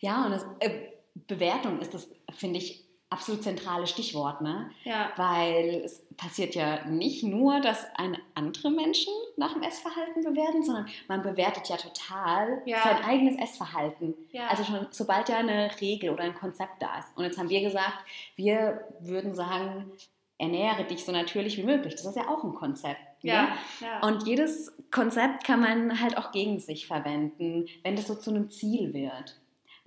[0.00, 0.88] Ja, und das, äh,
[1.26, 4.70] Bewertung ist das, finde ich, absolut zentrale Stichwort, ne?
[4.84, 5.10] Ja.
[5.16, 10.86] Weil es passiert ja nicht nur, dass eine andere Menschen nach dem Essverhalten bewerten, sondern
[11.08, 12.82] man bewertet ja total ja.
[12.82, 14.14] sein eigenes Essverhalten.
[14.30, 14.48] Ja.
[14.48, 17.16] Also schon sobald ja eine Regel oder ein Konzept da ist.
[17.16, 17.98] Und jetzt haben wir gesagt,
[18.36, 19.90] wir würden sagen,
[20.36, 21.94] ernähre dich so natürlich wie möglich.
[21.94, 23.00] Das ist ja auch ein Konzept.
[23.22, 23.48] Ja, ne?
[23.80, 24.06] ja.
[24.06, 28.50] Und jedes Konzept kann man halt auch gegen sich verwenden, wenn das so zu einem
[28.50, 29.36] Ziel wird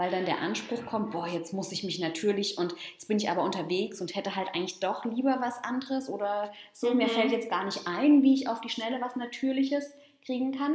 [0.02, 3.30] weil dann der Anspruch kommt, boah, jetzt muss ich mich natürlich und jetzt bin ich
[3.30, 6.98] aber unterwegs und hätte halt eigentlich doch lieber was anderes oder so, mhm.
[6.98, 9.94] mir fällt jetzt gar nicht ein, wie ich auf die Schnelle was Natürliches
[10.26, 10.74] kriegen kann.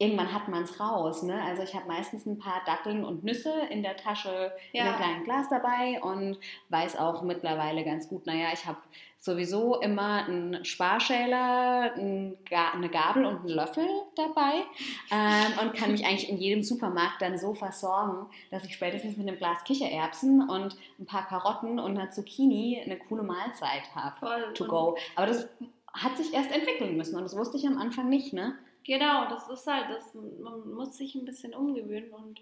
[0.00, 1.22] Irgendwann hat man es raus.
[1.22, 1.38] Ne?
[1.44, 4.82] Also ich habe meistens ein paar Datteln und Nüsse in der Tasche ja.
[4.82, 6.38] in einem kleinen Glas dabei und
[6.70, 8.78] weiß auch mittlerweile ganz gut, naja, ich habe
[9.18, 13.86] sowieso immer einen Sparschäler, eine Gabel und einen Löffel
[14.16, 14.64] dabei
[15.10, 19.28] ähm, und kann mich eigentlich in jedem Supermarkt dann so versorgen, dass ich spätestens mit
[19.28, 24.64] einem Glas Kichererbsen und ein paar Karotten und einer Zucchini eine coole Mahlzeit habe to
[24.64, 24.96] go.
[25.14, 25.46] Aber das
[25.92, 28.54] hat sich erst entwickeln müssen und das wusste ich am Anfang nicht, ne?
[28.84, 32.40] Genau, das ist halt, das, man muss sich ein bisschen umgewöhnen und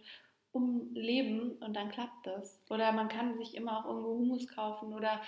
[0.53, 2.61] umleben und dann klappt das.
[2.71, 5.21] Oder man kann sich immer auch irgendwo Hummus kaufen oder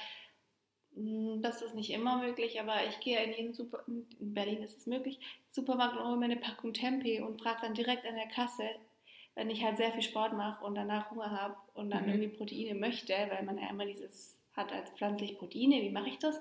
[0.94, 4.78] hm, das ist nicht immer möglich, aber ich gehe in jeden Super in Berlin ist
[4.78, 5.18] es möglich,
[5.50, 8.68] Supermarkt und hole mir eine Packung Tempeh und frage dann direkt an der Kasse,
[9.34, 12.10] wenn ich halt sehr viel Sport mache und danach Hunger habe und dann mhm.
[12.10, 16.18] irgendwie Proteine möchte, weil man ja immer dieses hat als pflanzlich Proteine, wie mache ich
[16.18, 16.40] das?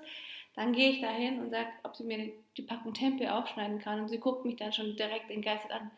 [0.60, 4.08] Dann gehe ich dahin und sage, ob sie mir die Packung Tempeh aufschneiden kann und
[4.08, 5.90] sie guckt mich dann schon direkt entgeistert an.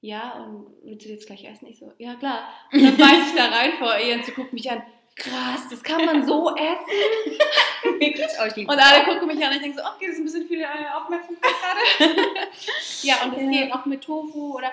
[0.00, 1.66] Ja, und willst du jetzt gleich essen?
[1.66, 2.48] Ich so, ja klar.
[2.72, 4.84] Und dann beiß ich da rein vor ihr und sie guckt mich an
[5.16, 7.38] krass, das kann man so essen.
[7.98, 8.26] Wirklich?
[8.38, 10.46] Oh, und alle gucken mich an und ich denke so, okay, das ist ein bisschen
[10.46, 11.52] viel äh, Aufmerksamkeit
[11.98, 12.20] gerade.
[13.02, 14.70] ja, und das geht auch mit Tofu oder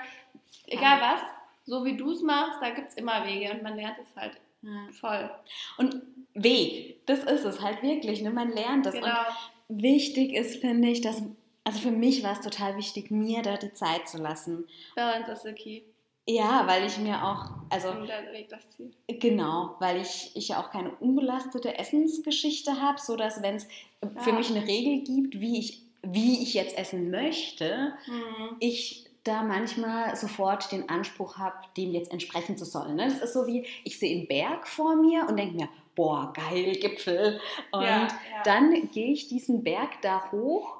[0.67, 1.21] egal was,
[1.65, 4.33] so wie du es machst, da gibt es immer Wege und man lernt es halt
[4.61, 4.87] Ja.
[4.99, 5.29] Voll.
[5.77, 6.01] Und
[6.33, 8.21] Weg, das ist es halt wirklich.
[8.21, 8.29] Ne?
[8.31, 8.93] Man lernt das.
[8.93, 9.07] Genau.
[9.67, 11.21] Und wichtig ist, finde ich, dass,
[11.63, 14.65] also für mich war es total wichtig, mir da die Zeit zu lassen.
[14.95, 15.81] Balance is the key.
[16.27, 18.91] Ja, weil ich mir auch, also Und der Weg das Ziel.
[19.07, 23.67] genau, weil ich, ich ja auch keine unbelastete Essensgeschichte habe, so dass wenn es
[24.17, 24.35] für Ja.
[24.35, 28.55] mich eine Regel gibt, wie ich, wie ich jetzt essen möchte, Mhm.
[28.59, 32.95] ich da manchmal sofort den Anspruch habe, dem jetzt entsprechen zu sollen.
[32.95, 33.05] Ne?
[33.05, 36.73] Das ist so wie, ich sehe einen Berg vor mir und denke mir, boah, geil,
[36.73, 37.39] Gipfel.
[37.71, 38.09] Und Ja, ja.
[38.43, 40.77] dann gehe ich diesen Berg da hoch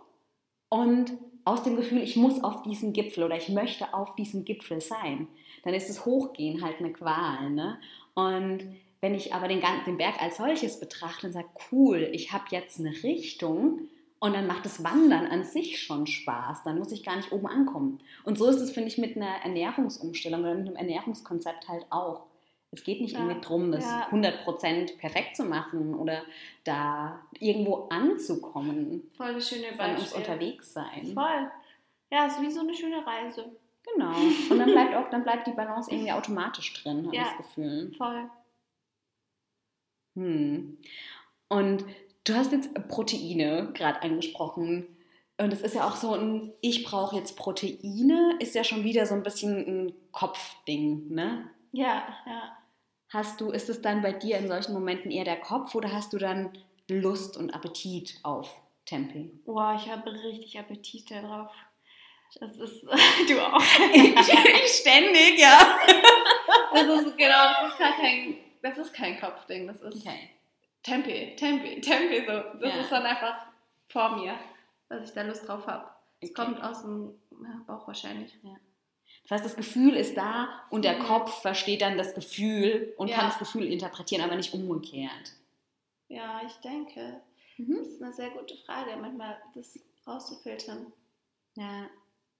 [0.69, 1.13] und
[1.45, 5.27] aus dem Gefühl, ich muss auf diesen Gipfel oder ich möchte auf diesem Gipfel sein,
[5.63, 7.49] dann ist das Hochgehen halt eine Qual.
[7.49, 7.80] Ne?
[8.13, 12.45] Und wenn ich aber den, den Berg als solches betrachte und sage, cool, ich habe
[12.51, 13.89] jetzt eine Richtung
[14.21, 17.47] und dann macht das Wandern an sich schon Spaß, dann muss ich gar nicht oben
[17.47, 17.99] ankommen.
[18.23, 22.27] Und so ist es, finde ich, mit einer Ernährungsumstellung oder mit einem Ernährungskonzept halt auch.
[22.69, 24.07] Es geht nicht Ja, irgendwie darum, das ja.
[24.12, 26.21] 100% perfekt zu machen oder
[26.63, 30.17] da irgendwo anzukommen Voll das schöne von uns Beispiel.
[30.19, 31.12] unterwegs sein.
[31.13, 31.51] Voll.
[32.12, 33.51] Ja, ist wie so eine schöne Reise.
[33.91, 34.13] Genau.
[34.51, 37.23] Und dann bleibt auch, dann bleibt die Balance irgendwie automatisch drin, habe Ja.
[37.23, 37.91] ich das Gefühl.
[37.97, 38.29] Voll.
[40.15, 40.77] Hm.
[41.49, 41.86] Und
[42.25, 44.88] du hast jetzt Proteine gerade angesprochen.
[45.38, 49.05] Und es ist ja auch so ein, ich brauche jetzt Proteine, ist ja schon wieder
[49.05, 51.49] so ein bisschen ein Kopfding, ne?
[51.71, 52.57] Ja, ja.
[53.10, 56.13] Hast du, ist es dann bei dir in solchen Momenten eher der Kopf oder hast
[56.13, 56.51] du dann
[56.89, 58.53] Lust und Appetit auf
[58.86, 59.31] Tempeh?
[59.45, 61.51] Boah, ich habe richtig Appetit darauf.
[62.39, 62.84] Das ist,
[63.27, 63.62] du auch.
[63.93, 65.79] ich ständig, ja.
[66.73, 69.67] Das ist, genau, das ist gar kein, das ist kein Kopfding.
[69.67, 70.29] Das ist Okay.
[70.84, 72.60] Tempeh, Tempeh, Tempeh, so.
[72.60, 72.82] Das Ja.
[72.82, 73.46] ist dann einfach
[73.88, 74.36] vor mir,
[74.89, 75.89] dass ich da Lust drauf habe.
[76.22, 76.44] Es Okay.
[76.46, 78.38] kommt aus dem ja, Bauch wahrscheinlich.
[79.24, 81.04] Das heißt, das Gefühl ist da und der Mhm.
[81.04, 83.17] Kopf versteht dann das Gefühl und Ja.
[83.17, 85.34] kann das Gefühl interpretieren, aber nicht umgekehrt.
[86.08, 87.22] Ja, ich denke.
[87.58, 87.78] Mhm.
[87.78, 90.91] Das ist eine sehr gute Frage, manchmal das rauszufiltern,
[91.56, 91.88] Ja.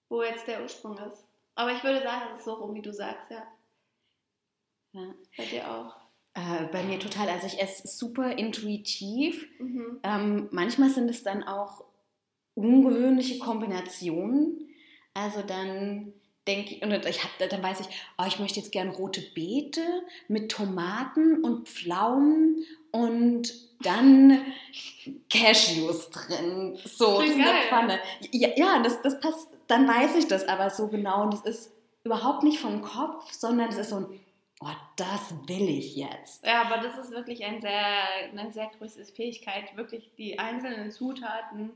[0.10, 1.28] wo jetzt der Ursprung ist.
[1.56, 3.46] Aber ich würde sagen, es ist so rum, wie du sagst, ja.
[4.94, 5.14] ja.
[5.38, 5.96] Bei dir auch.
[6.34, 7.30] Äh, bei mir total.
[7.30, 9.48] Also ich esse super intuitiv.
[9.60, 10.00] Mhm.
[10.04, 11.84] Ähm, manchmal sind es dann auch
[12.56, 14.70] ungewöhnliche Kombinationen.
[15.14, 16.14] Also dann
[16.48, 19.84] denke ich, und ich hab, dann weiß ich, oh, ich möchte jetzt gerne rote Beete
[20.28, 24.42] mit Tomaten und Pflaumen und dann
[25.30, 26.78] Cashews drin.
[26.86, 27.54] So, das in der.
[27.70, 28.00] Pfanne.
[28.32, 31.24] Ja, ja das, das passt, dann weiß ich das aber so genau.
[31.24, 31.72] Und das ist
[32.04, 34.06] überhaupt nicht vom Kopf, sondern es ist so ein,
[34.62, 36.46] oh, das will ich jetzt.
[36.46, 41.72] Ja, aber das ist wirklich ein sehr, eine sehr große Fähigkeit, wirklich die einzelnen Zutaten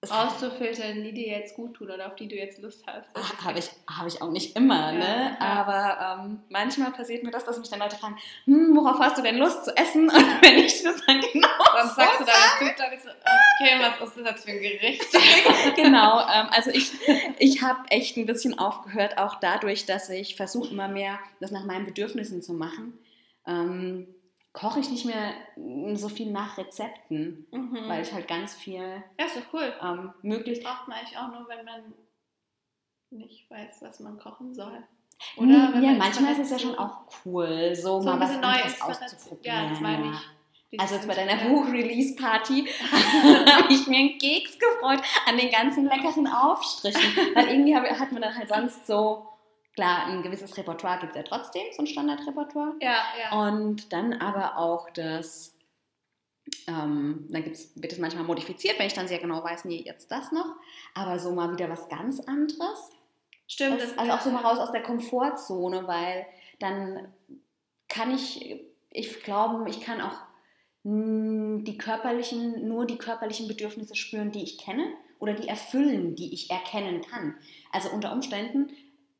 [0.00, 3.08] Es rauszufiltern, die dir jetzt gut tun oder auf die du jetzt Lust hast.
[3.16, 5.36] Ist Habe ich, hab ich auch nicht immer, Ja, ne?
[5.40, 5.46] ja.
[5.46, 9.22] Aber ähm, manchmal passiert mir das, dass mich dann Leute fragen, hm, worauf hast du
[9.22, 10.02] denn Lust zu essen?
[10.08, 13.74] Und wenn ich das dann genau Dann so sagst du sage, deine Zutaten so, okay,
[14.00, 15.06] was ist das jetzt für ein Gericht?
[15.76, 16.92] genau, ähm, also ich,
[17.40, 21.64] ich habe echt ein bisschen aufgehört, auch dadurch, dass ich versuche immer mehr, das nach
[21.64, 22.96] meinen Bedürfnissen zu machen.
[23.48, 24.06] Ähm,
[24.58, 27.88] koche ich nicht mehr mm, so viel nach Rezepten, Mhm.
[27.88, 29.72] weil ich halt ganz viel Ja, ist doch cool.
[29.82, 31.94] ähm, möglichst Braucht man eigentlich auch nur, wenn man
[33.10, 34.82] nicht weiß, was man kochen soll.
[35.36, 38.20] Oder wenn ja, man manchmal ist es ja schon auch cool, so, so mal ein
[38.20, 39.04] was bisschen neue anderes Inspiration.
[39.08, 39.62] auszuprobieren.
[39.64, 40.80] Ja, das meine ich.
[40.80, 41.36] Also jetzt bei deiner.
[41.48, 47.16] Buch-Release-Party habe ich mir einen Keks gefreut an den ganzen leckeren Aufstrichen.
[47.34, 49.26] Weil irgendwie hab, hat man dann halt sonst so,
[49.78, 52.74] klar, ein gewisses Repertoire gibt es ja trotzdem, so ein Standardrepertoire.
[52.80, 53.48] Ja, ja.
[53.48, 55.56] Und dann aber auch das,
[56.66, 60.10] ähm, dann gibt's, wird es manchmal modifiziert, wenn ich dann sehr genau weiß, nee, jetzt
[60.10, 60.56] das noch.
[60.94, 62.90] Aber so mal wieder was ganz anderes.
[63.46, 63.80] Stimmt.
[63.80, 66.26] Das, also auch so mal raus aus der Komfortzone, weil
[66.58, 67.12] dann
[67.88, 68.60] kann ich,
[68.90, 70.18] ich glaube, ich kann auch
[70.82, 76.50] die körperlichen, nur die körperlichen Bedürfnisse spüren, die ich kenne oder die erfüllen, die ich
[76.50, 77.36] erkennen kann.
[77.70, 78.70] Also unter Umständen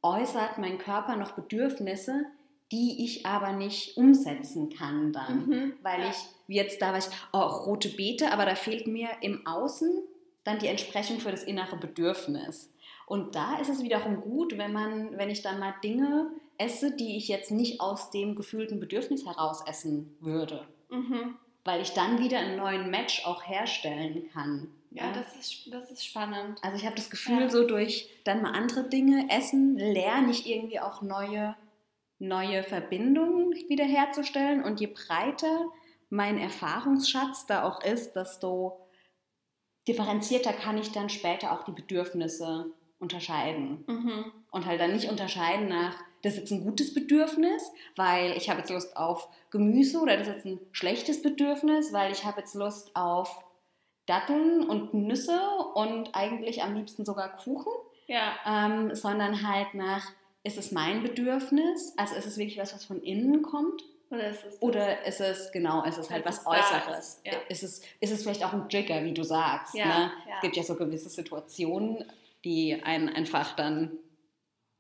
[0.02, 2.24] äußert mein Körper noch Bedürfnisse,
[2.70, 5.46] die ich aber nicht umsetzen kann dann.
[5.46, 6.10] Mhm, Weil ja.
[6.10, 10.02] ich, wie jetzt da ich, oh, rote Beete, aber da fehlt mir im Außen
[10.44, 12.72] dann die Entsprechung für das innere Bedürfnis.
[13.06, 17.16] Und da ist es wiederum gut, wenn man, wenn ich dann mal Dinge esse, die
[17.16, 20.66] ich jetzt nicht aus dem gefühlten Bedürfnis heraus essen würde.
[20.90, 21.36] Mhm.
[21.64, 24.68] Weil ich dann wieder einen neuen Match auch herstellen kann.
[24.90, 26.58] Ja, das ist, das ist spannend.
[26.62, 27.50] Also ich habe das Gefühl, Ja.
[27.50, 31.54] so durch dann mal andere Dinge essen, lerne ich irgendwie auch neue,
[32.18, 34.62] neue Verbindungen wiederherzustellen.
[34.62, 35.66] Und je breiter
[36.10, 38.88] mein Erfahrungsschatz da auch ist, desto
[39.86, 43.84] differenzierter kann ich dann später auch die Bedürfnisse unterscheiden.
[43.86, 44.32] Mhm.
[44.50, 48.60] Und halt dann nicht unterscheiden nach, das ist jetzt ein gutes Bedürfnis, weil ich habe
[48.60, 52.54] jetzt Lust auf Gemüse oder das ist jetzt ein schlechtes Bedürfnis, weil ich habe jetzt
[52.54, 53.44] Lust auf
[54.08, 55.38] Datteln und Nüsse
[55.74, 57.72] und eigentlich am liebsten sogar Kuchen,
[58.06, 58.32] Ja.
[58.46, 60.10] ähm, sondern halt nach,
[60.44, 64.44] ist es mein Bedürfnis, also ist es wirklich was, was von innen kommt Oder ist
[64.46, 66.98] es oder ist es, genau, ist es halt was Äußeres?
[66.98, 67.32] ist, ja.
[67.50, 69.74] Ist, es, ist es vielleicht auch ein Trigger, wie du sagst?
[69.74, 70.12] Ja, ne?
[70.34, 72.04] Es gibt ja so gewisse Situationen,
[72.44, 73.98] die einen einfach dann,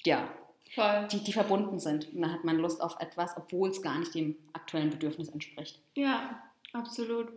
[0.06, 0.26] ja,
[0.74, 1.06] voll?
[1.12, 2.12] die, die verbunden sind.
[2.14, 5.78] Und dann hat man Lust auf etwas, obwohl es gar nicht dem aktuellen Bedürfnis entspricht.
[5.96, 7.28] Ja, absolut.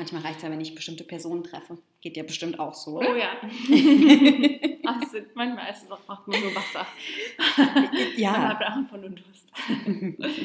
[0.00, 1.76] Manchmal reicht es ja, wenn ich bestimmte Personen treffe.
[2.00, 3.18] Geht ja bestimmt auch so, Oh oder?
[3.18, 3.32] ja.
[4.86, 6.86] also, manchmal ist es auch braucht man nur Wasser.
[8.16, 8.30] Ja.
[8.32, 9.50] Man hat auch von Durst.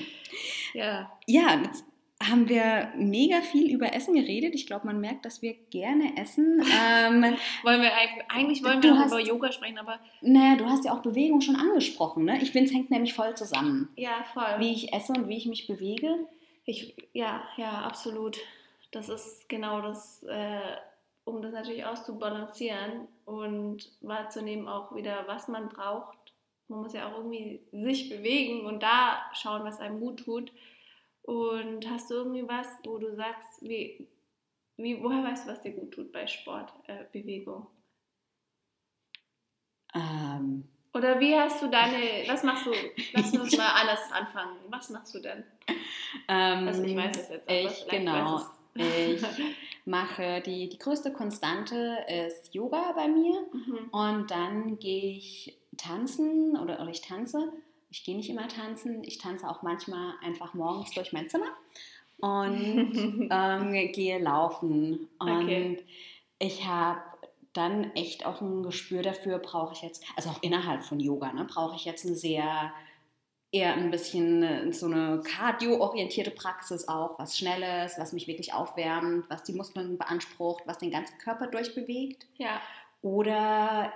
[0.73, 1.09] ja.
[1.25, 1.85] Ja, jetzt
[2.21, 4.55] haben wir mega viel über Essen geredet.
[4.55, 6.61] Ich glaube, man merkt, dass wir gerne essen.
[7.07, 7.23] Ähm,
[7.63, 10.91] Wollen wir eigentlich, eigentlich wollen wir hast- über Yoga sprechen, aber naja, du hast ja
[10.93, 12.25] auch Bewegung schon angesprochen.
[12.25, 12.39] Ne?
[12.41, 13.87] Ich finde, es hängt nämlich voll zusammen.
[13.95, 14.59] ja, voll.
[14.59, 16.27] Wie ich esse und wie ich mich bewege.
[16.65, 18.37] Ich, ja, ja, absolut.
[18.95, 20.77] Das ist genau das, äh,
[21.25, 26.17] um das natürlich auszubalancieren und wahrzunehmen auch wieder, was man braucht.
[26.69, 30.53] Man muss ja auch irgendwie sich bewegen und da schauen, was einem gut tut.
[31.23, 34.07] Und hast du irgendwie was, wo du sagst, wie,
[34.77, 37.67] wie, woher weißt du, was dir gut tut bei Sport, äh, Bewegung?
[39.93, 42.71] Ähm, Oder wie hast du deine, was machst du,
[43.11, 44.57] lass uns mal anders anfangen.
[44.69, 45.43] Was machst du denn?
[46.29, 48.39] ähm, Also ich weiß es jetzt, aber Ich, genau.
[48.75, 49.21] Ich
[49.85, 53.41] mache die, die größte Konstante ist Yoga bei mir.
[53.51, 53.89] Mhm.
[53.91, 57.51] Und dann gehe ich tanzen oder, oder ich tanze.
[57.89, 59.03] Ich gehe nicht immer tanzen.
[59.03, 61.47] Ich tanze auch manchmal einfach morgens durch mein Zimmer
[62.19, 65.07] und ähm, gehe laufen.
[65.19, 65.83] Und Okay.
[66.39, 67.01] ich habe
[67.53, 71.45] dann echt auch ein Gespür dafür, brauche ich jetzt, also auch innerhalb von Yoga, ne,
[71.45, 72.73] brauche ich jetzt eine sehr,
[73.55, 79.25] eher ein bisschen äh, so eine cardio-orientierte Praxis auch, was Schnelles, was mich wirklich aufwärmt,
[79.29, 82.27] was die Muskeln beansprucht, was den ganzen Körper durchbewegt.
[82.37, 82.61] Ja,
[83.01, 83.93] Oder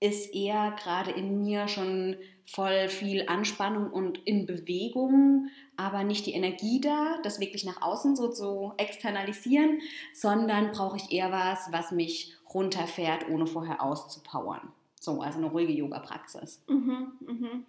[0.00, 6.34] ist eher gerade in mir schon voll viel Anspannung und in Bewegung, aber nicht die
[6.34, 9.80] Energie da, das wirklich nach außen so zu externalisieren,
[10.14, 14.72] sondern brauche ich eher was, was mich runterfährt, ohne vorher auszupowern.
[15.00, 16.62] So, also eine ruhige Yoga-Praxis.
[16.68, 17.66] Mhm, mhm.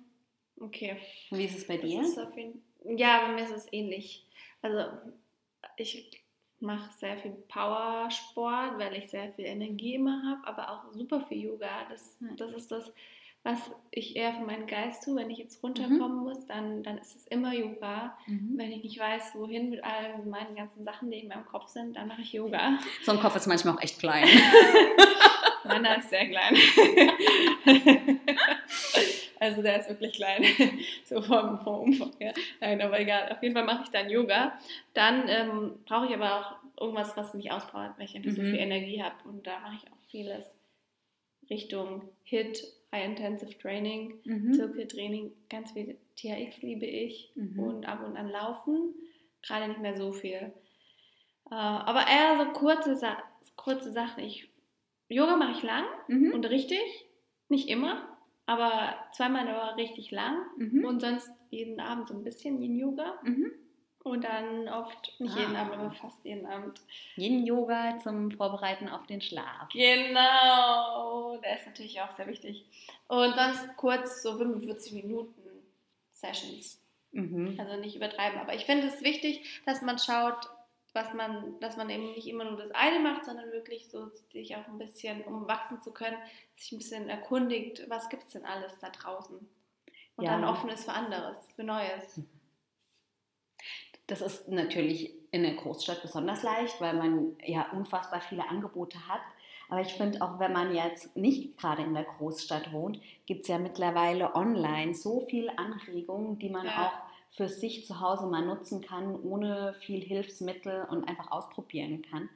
[0.59, 0.97] Okay.
[1.29, 2.01] Wie ist es bei dir?
[2.01, 2.61] jeden
[2.95, 4.25] ja, bei mir ist es ähnlich.
[4.61, 4.85] Also
[5.75, 6.11] ich
[6.59, 11.43] mache sehr viel Powersport, weil ich sehr viel Energie immer habe, aber auch super viel
[11.45, 11.85] Yoga.
[11.89, 12.91] Das, das ist das,
[13.43, 13.59] was
[13.91, 15.15] ich eher für meinen Geist tue.
[15.15, 18.17] Wenn ich jetzt runterkommen muss, dann, dann ist es immer Yoga.
[18.25, 18.53] Mhm.
[18.55, 21.95] Wenn ich nicht weiß, wohin mit all meinen ganzen Sachen, die in meinem Kopf sind,
[21.95, 22.79] dann mache ich Yoga.
[23.03, 24.27] So ein Kopf ist manchmal auch echt klein.
[25.63, 26.55] Meiner ist sehr klein.
[29.39, 30.43] also der ist wirklich klein.
[31.05, 32.33] so vom, vom Umfang her.
[32.59, 33.31] Nein, aber egal.
[33.31, 34.57] Auf jeden Fall mache ich dann Yoga.
[34.93, 38.51] Dann ähm, brauche ich aber auch irgendwas, was mich auspowert, weil ich einfach so Mhm.
[38.51, 39.15] viel Energie habe.
[39.27, 40.45] Und da mache ich auch vieles
[41.49, 44.53] Richtung HIT, High Intensive Training, Mhm.
[44.53, 45.31] Zirkeltraining.
[45.49, 47.31] Ganz viel THX liebe ich.
[47.35, 47.59] Mhm.
[47.59, 48.93] Und ab und an Laufen.
[49.43, 50.51] Gerade nicht mehr so viel.
[51.49, 53.17] Äh, aber eher so kurze, Sa
[53.55, 54.23] kurze Sachen.
[54.23, 54.49] Ich,
[55.09, 56.33] Yoga mache ich lang Mhm.
[56.33, 56.81] und richtig,
[57.49, 58.16] nicht immer,
[58.47, 60.83] aber zweimal in der Woche richtig lang Mhm.
[60.85, 63.51] und sonst jeden Abend so ein bisschen Yin Yoga Mhm.
[64.03, 65.39] und dann oft, nicht Ah.
[65.39, 66.81] jeden Abend, aber fast jeden Abend.
[67.17, 69.69] Yin Yoga zum Vorbereiten auf den Schlaf.
[69.71, 72.65] Genau, der ist natürlich auch sehr wichtig.
[73.07, 75.41] Und sonst kurz so 45 Minuten
[76.13, 76.81] Sessions.
[77.11, 77.55] Mhm.
[77.59, 80.35] Also nicht übertreiben, aber ich finde es wichtig, dass man schaut,
[80.93, 84.55] was man, dass man eben nicht immer nur das eine macht, sondern wirklich so sich
[84.55, 86.17] auch ein bisschen, um wachsen zu können,
[86.55, 89.37] sich ein bisschen erkundigt, was gibt es denn alles da draußen?
[90.17, 90.31] Und Ja.
[90.31, 92.21] dann offen ist für anderes, für Neues.
[94.07, 99.21] Das ist natürlich in der Großstadt besonders leicht, weil man ja unfassbar viele Angebote hat.
[99.69, 103.47] Aber ich finde, auch wenn man jetzt nicht gerade in der Großstadt wohnt, gibt es
[103.49, 106.87] ja mittlerweile online so viele Anregungen, die man Ja.
[106.87, 112.29] auch für sich zu Hause mal nutzen kann, ohne viel Hilfsmittel und einfach ausprobieren kann,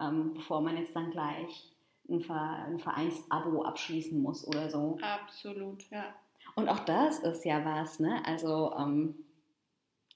[0.00, 1.72] ähm, bevor man jetzt dann gleich
[2.08, 4.98] ein, Ver ein Vereinsabo abschließen muss oder so.
[5.02, 6.14] Absolut, ja.
[6.54, 8.22] Und auch das ist ja was, ne?
[8.26, 9.14] Also ähm,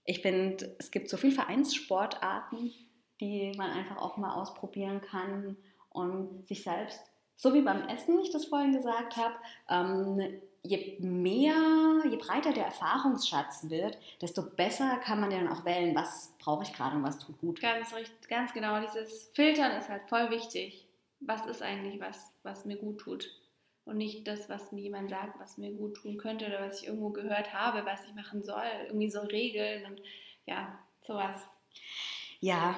[0.04, 2.72] ich finde, es gibt so viele Vereinssportarten,
[3.20, 5.56] die man einfach auch mal ausprobieren kann
[5.90, 7.00] und sich selbst,
[7.36, 9.34] so wie beim Essen, wie ich das vorhin gesagt habe,
[9.68, 11.87] ähm, je mehr,
[12.18, 16.72] breiter der Erfahrungsschatz wird, desto besser kann man ja dann auch wählen, was brauche ich
[16.72, 17.60] gerade und was tut gut.
[17.60, 18.80] Ganz, richtig, ganz genau.
[18.80, 20.86] Dieses Filtern ist halt voll wichtig.
[21.20, 23.28] Was ist eigentlich was, was mir gut tut?
[23.88, 26.88] und nicht das, was mir jemand sagt, was mir gut tun könnte oder was ich
[26.88, 28.66] irgendwo gehört habe, was ich machen soll.
[28.86, 30.02] Irgendwie so Regeln und
[30.44, 31.38] ja, sowas.
[32.40, 32.76] Ja,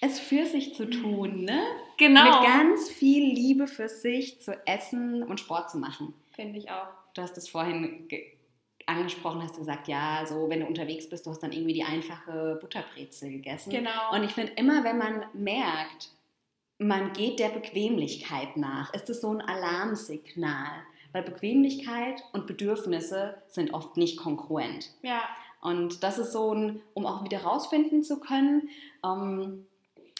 [0.00, 1.60] es für sich zu tun, ne?
[1.98, 2.40] Genau.
[2.40, 6.14] Mit ganz viel Liebe für sich zu essen und Sport zu machen.
[6.32, 6.88] Finde ich auch.
[7.18, 8.08] Du hast es vorhin
[8.86, 11.82] angesprochen, hast du gesagt, ja, so wenn du unterwegs bist, du hast dann irgendwie die
[11.82, 13.70] einfache Butterbrezel gegessen.
[13.70, 14.14] Genau.
[14.14, 16.10] Und ich finde immer, wenn man merkt,
[16.78, 18.94] man geht der Bequemlichkeit nach.
[18.94, 20.70] Ist es so ein Alarmsignal?
[21.10, 24.90] Weil Bequemlichkeit und Bedürfnisse sind oft nicht konkurrent.
[25.02, 25.22] Ja.
[25.60, 28.68] Und das ist so ein, um auch wieder rausfinden zu können,
[29.04, 29.66] ähm,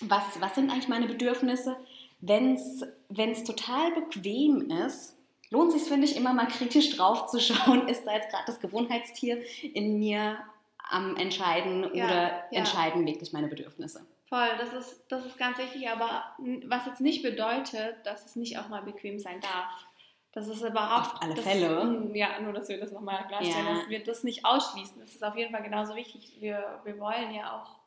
[0.01, 1.77] was, was sind eigentlich meine Bedürfnisse?
[2.19, 5.15] Wenn es total bequem ist,
[5.51, 8.61] lohnt sich, finde ich, immer mal kritisch drauf zu schauen, ist da jetzt gerade das
[8.61, 9.43] Gewohnheitstier
[9.75, 10.39] in mir
[10.91, 12.59] am Entscheiden ja, oder ja.
[12.59, 14.07] entscheiden wirklich meine Bedürfnisse?
[14.29, 16.25] Voll, das ist, das ist ganz wichtig, aber
[16.67, 19.87] was jetzt nicht bedeutet, dass es nicht auch mal bequem sein darf.
[20.33, 21.15] Das ist überhaupt.
[21.15, 22.11] Auf alle Fälle.
[22.13, 23.75] Ja, nur, dass wir das nochmal klarstellen, ja.
[23.75, 25.01] dass wir das nicht ausschließen.
[25.01, 26.37] Das ist auf jeden Fall genauso wichtig.
[26.39, 27.79] Wir, wir wollen ja auch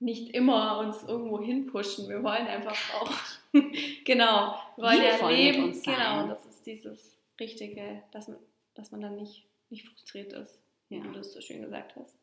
[0.00, 2.08] nicht immer uns irgendwo hinpushen.
[2.08, 3.10] Wir wollen einfach auch,
[4.04, 5.64] genau, wir wollen ja leben.
[5.64, 5.94] Uns sein.
[5.94, 8.30] Genau, das ist dieses Richtige, dass,
[8.74, 11.02] dass man dann nicht, nicht frustriert ist, wie ja.
[11.02, 12.16] du das so schön gesagt hast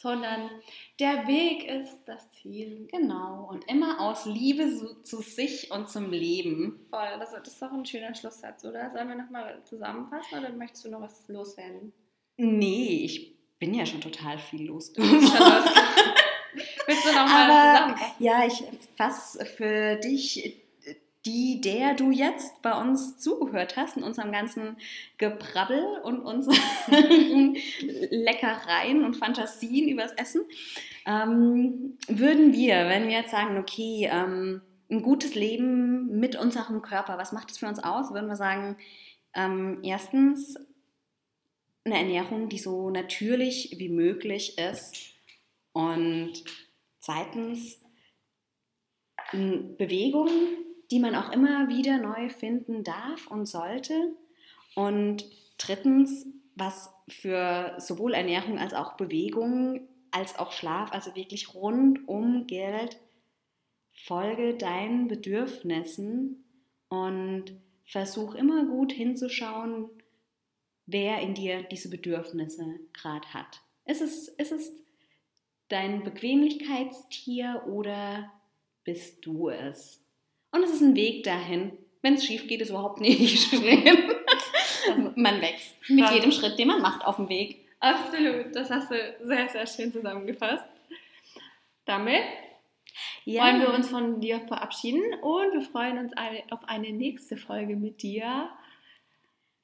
[0.00, 0.50] sondern
[0.98, 2.88] der Weg ist das Ziel.
[2.90, 6.86] Genau, und immer aus Liebe zu, zu sich und zum Leben.
[6.90, 8.90] Voll, das, das, ist doch ein schöner Schlusssatz, oder?
[8.92, 11.92] Sollen wir nochmal zusammenfassen oder möchtest du noch was loswerden?
[12.38, 14.90] Nee, ich bin ja schon total viel los.
[14.96, 15.34] Willst
[17.04, 18.14] du nochmal zusammenfassen?
[18.20, 18.62] Ja, ich
[18.96, 20.59] fasse für dich
[21.26, 24.76] die, der du jetzt bei uns zugehört hast, in unserem ganzen
[25.18, 26.56] Gebrabbel und unseren
[28.10, 30.42] Leckereien und Fantasien übers Essen,
[31.06, 37.18] ähm, würden wir, wenn wir jetzt sagen, okay, ähm, ein gutes Leben mit unserem Körper,
[37.18, 38.12] was macht es für uns aus?
[38.12, 38.76] Würden wir sagen,
[39.34, 40.56] ähm, erstens
[41.84, 45.14] eine Ernährung, die so natürlich wie möglich ist
[45.72, 46.32] und
[46.98, 47.80] zweitens
[49.32, 50.28] Bewegung,
[50.90, 54.14] die man auch immer wieder neu finden darf und sollte.
[54.74, 55.24] Und
[55.58, 62.98] drittens, was für sowohl Ernährung als auch Bewegung als auch Schlaf, also wirklich rundum gilt,
[63.92, 66.44] folge deinen Bedürfnissen
[66.88, 67.52] und
[67.84, 69.88] versuch immer gut hinzuschauen,
[70.86, 73.60] wer in dir diese Bedürfnisse gerade hat.
[73.84, 74.72] Ist es, ist es
[75.68, 78.32] dein Bequemlichkeitstier oder
[78.84, 80.04] bist du es?
[80.52, 81.72] Und es ist ein Weg dahin.
[82.02, 84.14] Wenn es schief geht, ist überhaupt nicht schlimm.
[85.14, 87.66] man wächst mit jedem Schritt, den man macht auf dem Weg.
[87.80, 90.64] Absolut, das hast du sehr, sehr schön zusammengefasst.
[91.86, 92.22] Damit
[93.24, 93.42] ja.
[93.42, 96.12] wollen wir uns von dir verabschieden und wir freuen uns
[96.50, 98.50] auf eine nächste Folge mit dir.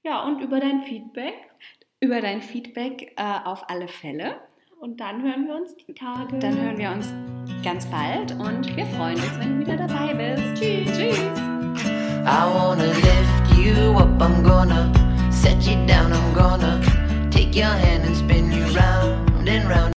[0.03, 1.34] Ja, und über dein Feedback.
[2.01, 4.41] Über dein Feedback äh, auf alle Fälle.
[4.80, 6.39] Und dann hören wir uns die Tage.
[6.39, 7.12] Dann hören wir uns
[7.62, 10.62] ganz bald und wir freuen uns, wenn du wieder dabei bist.
[10.62, 11.16] Tschüss, tschüss.
[12.24, 14.92] I wanna lift you up, I'm gonna
[15.30, 16.80] set you down, I'm gonna
[17.30, 19.95] take your hand and spin you round and round.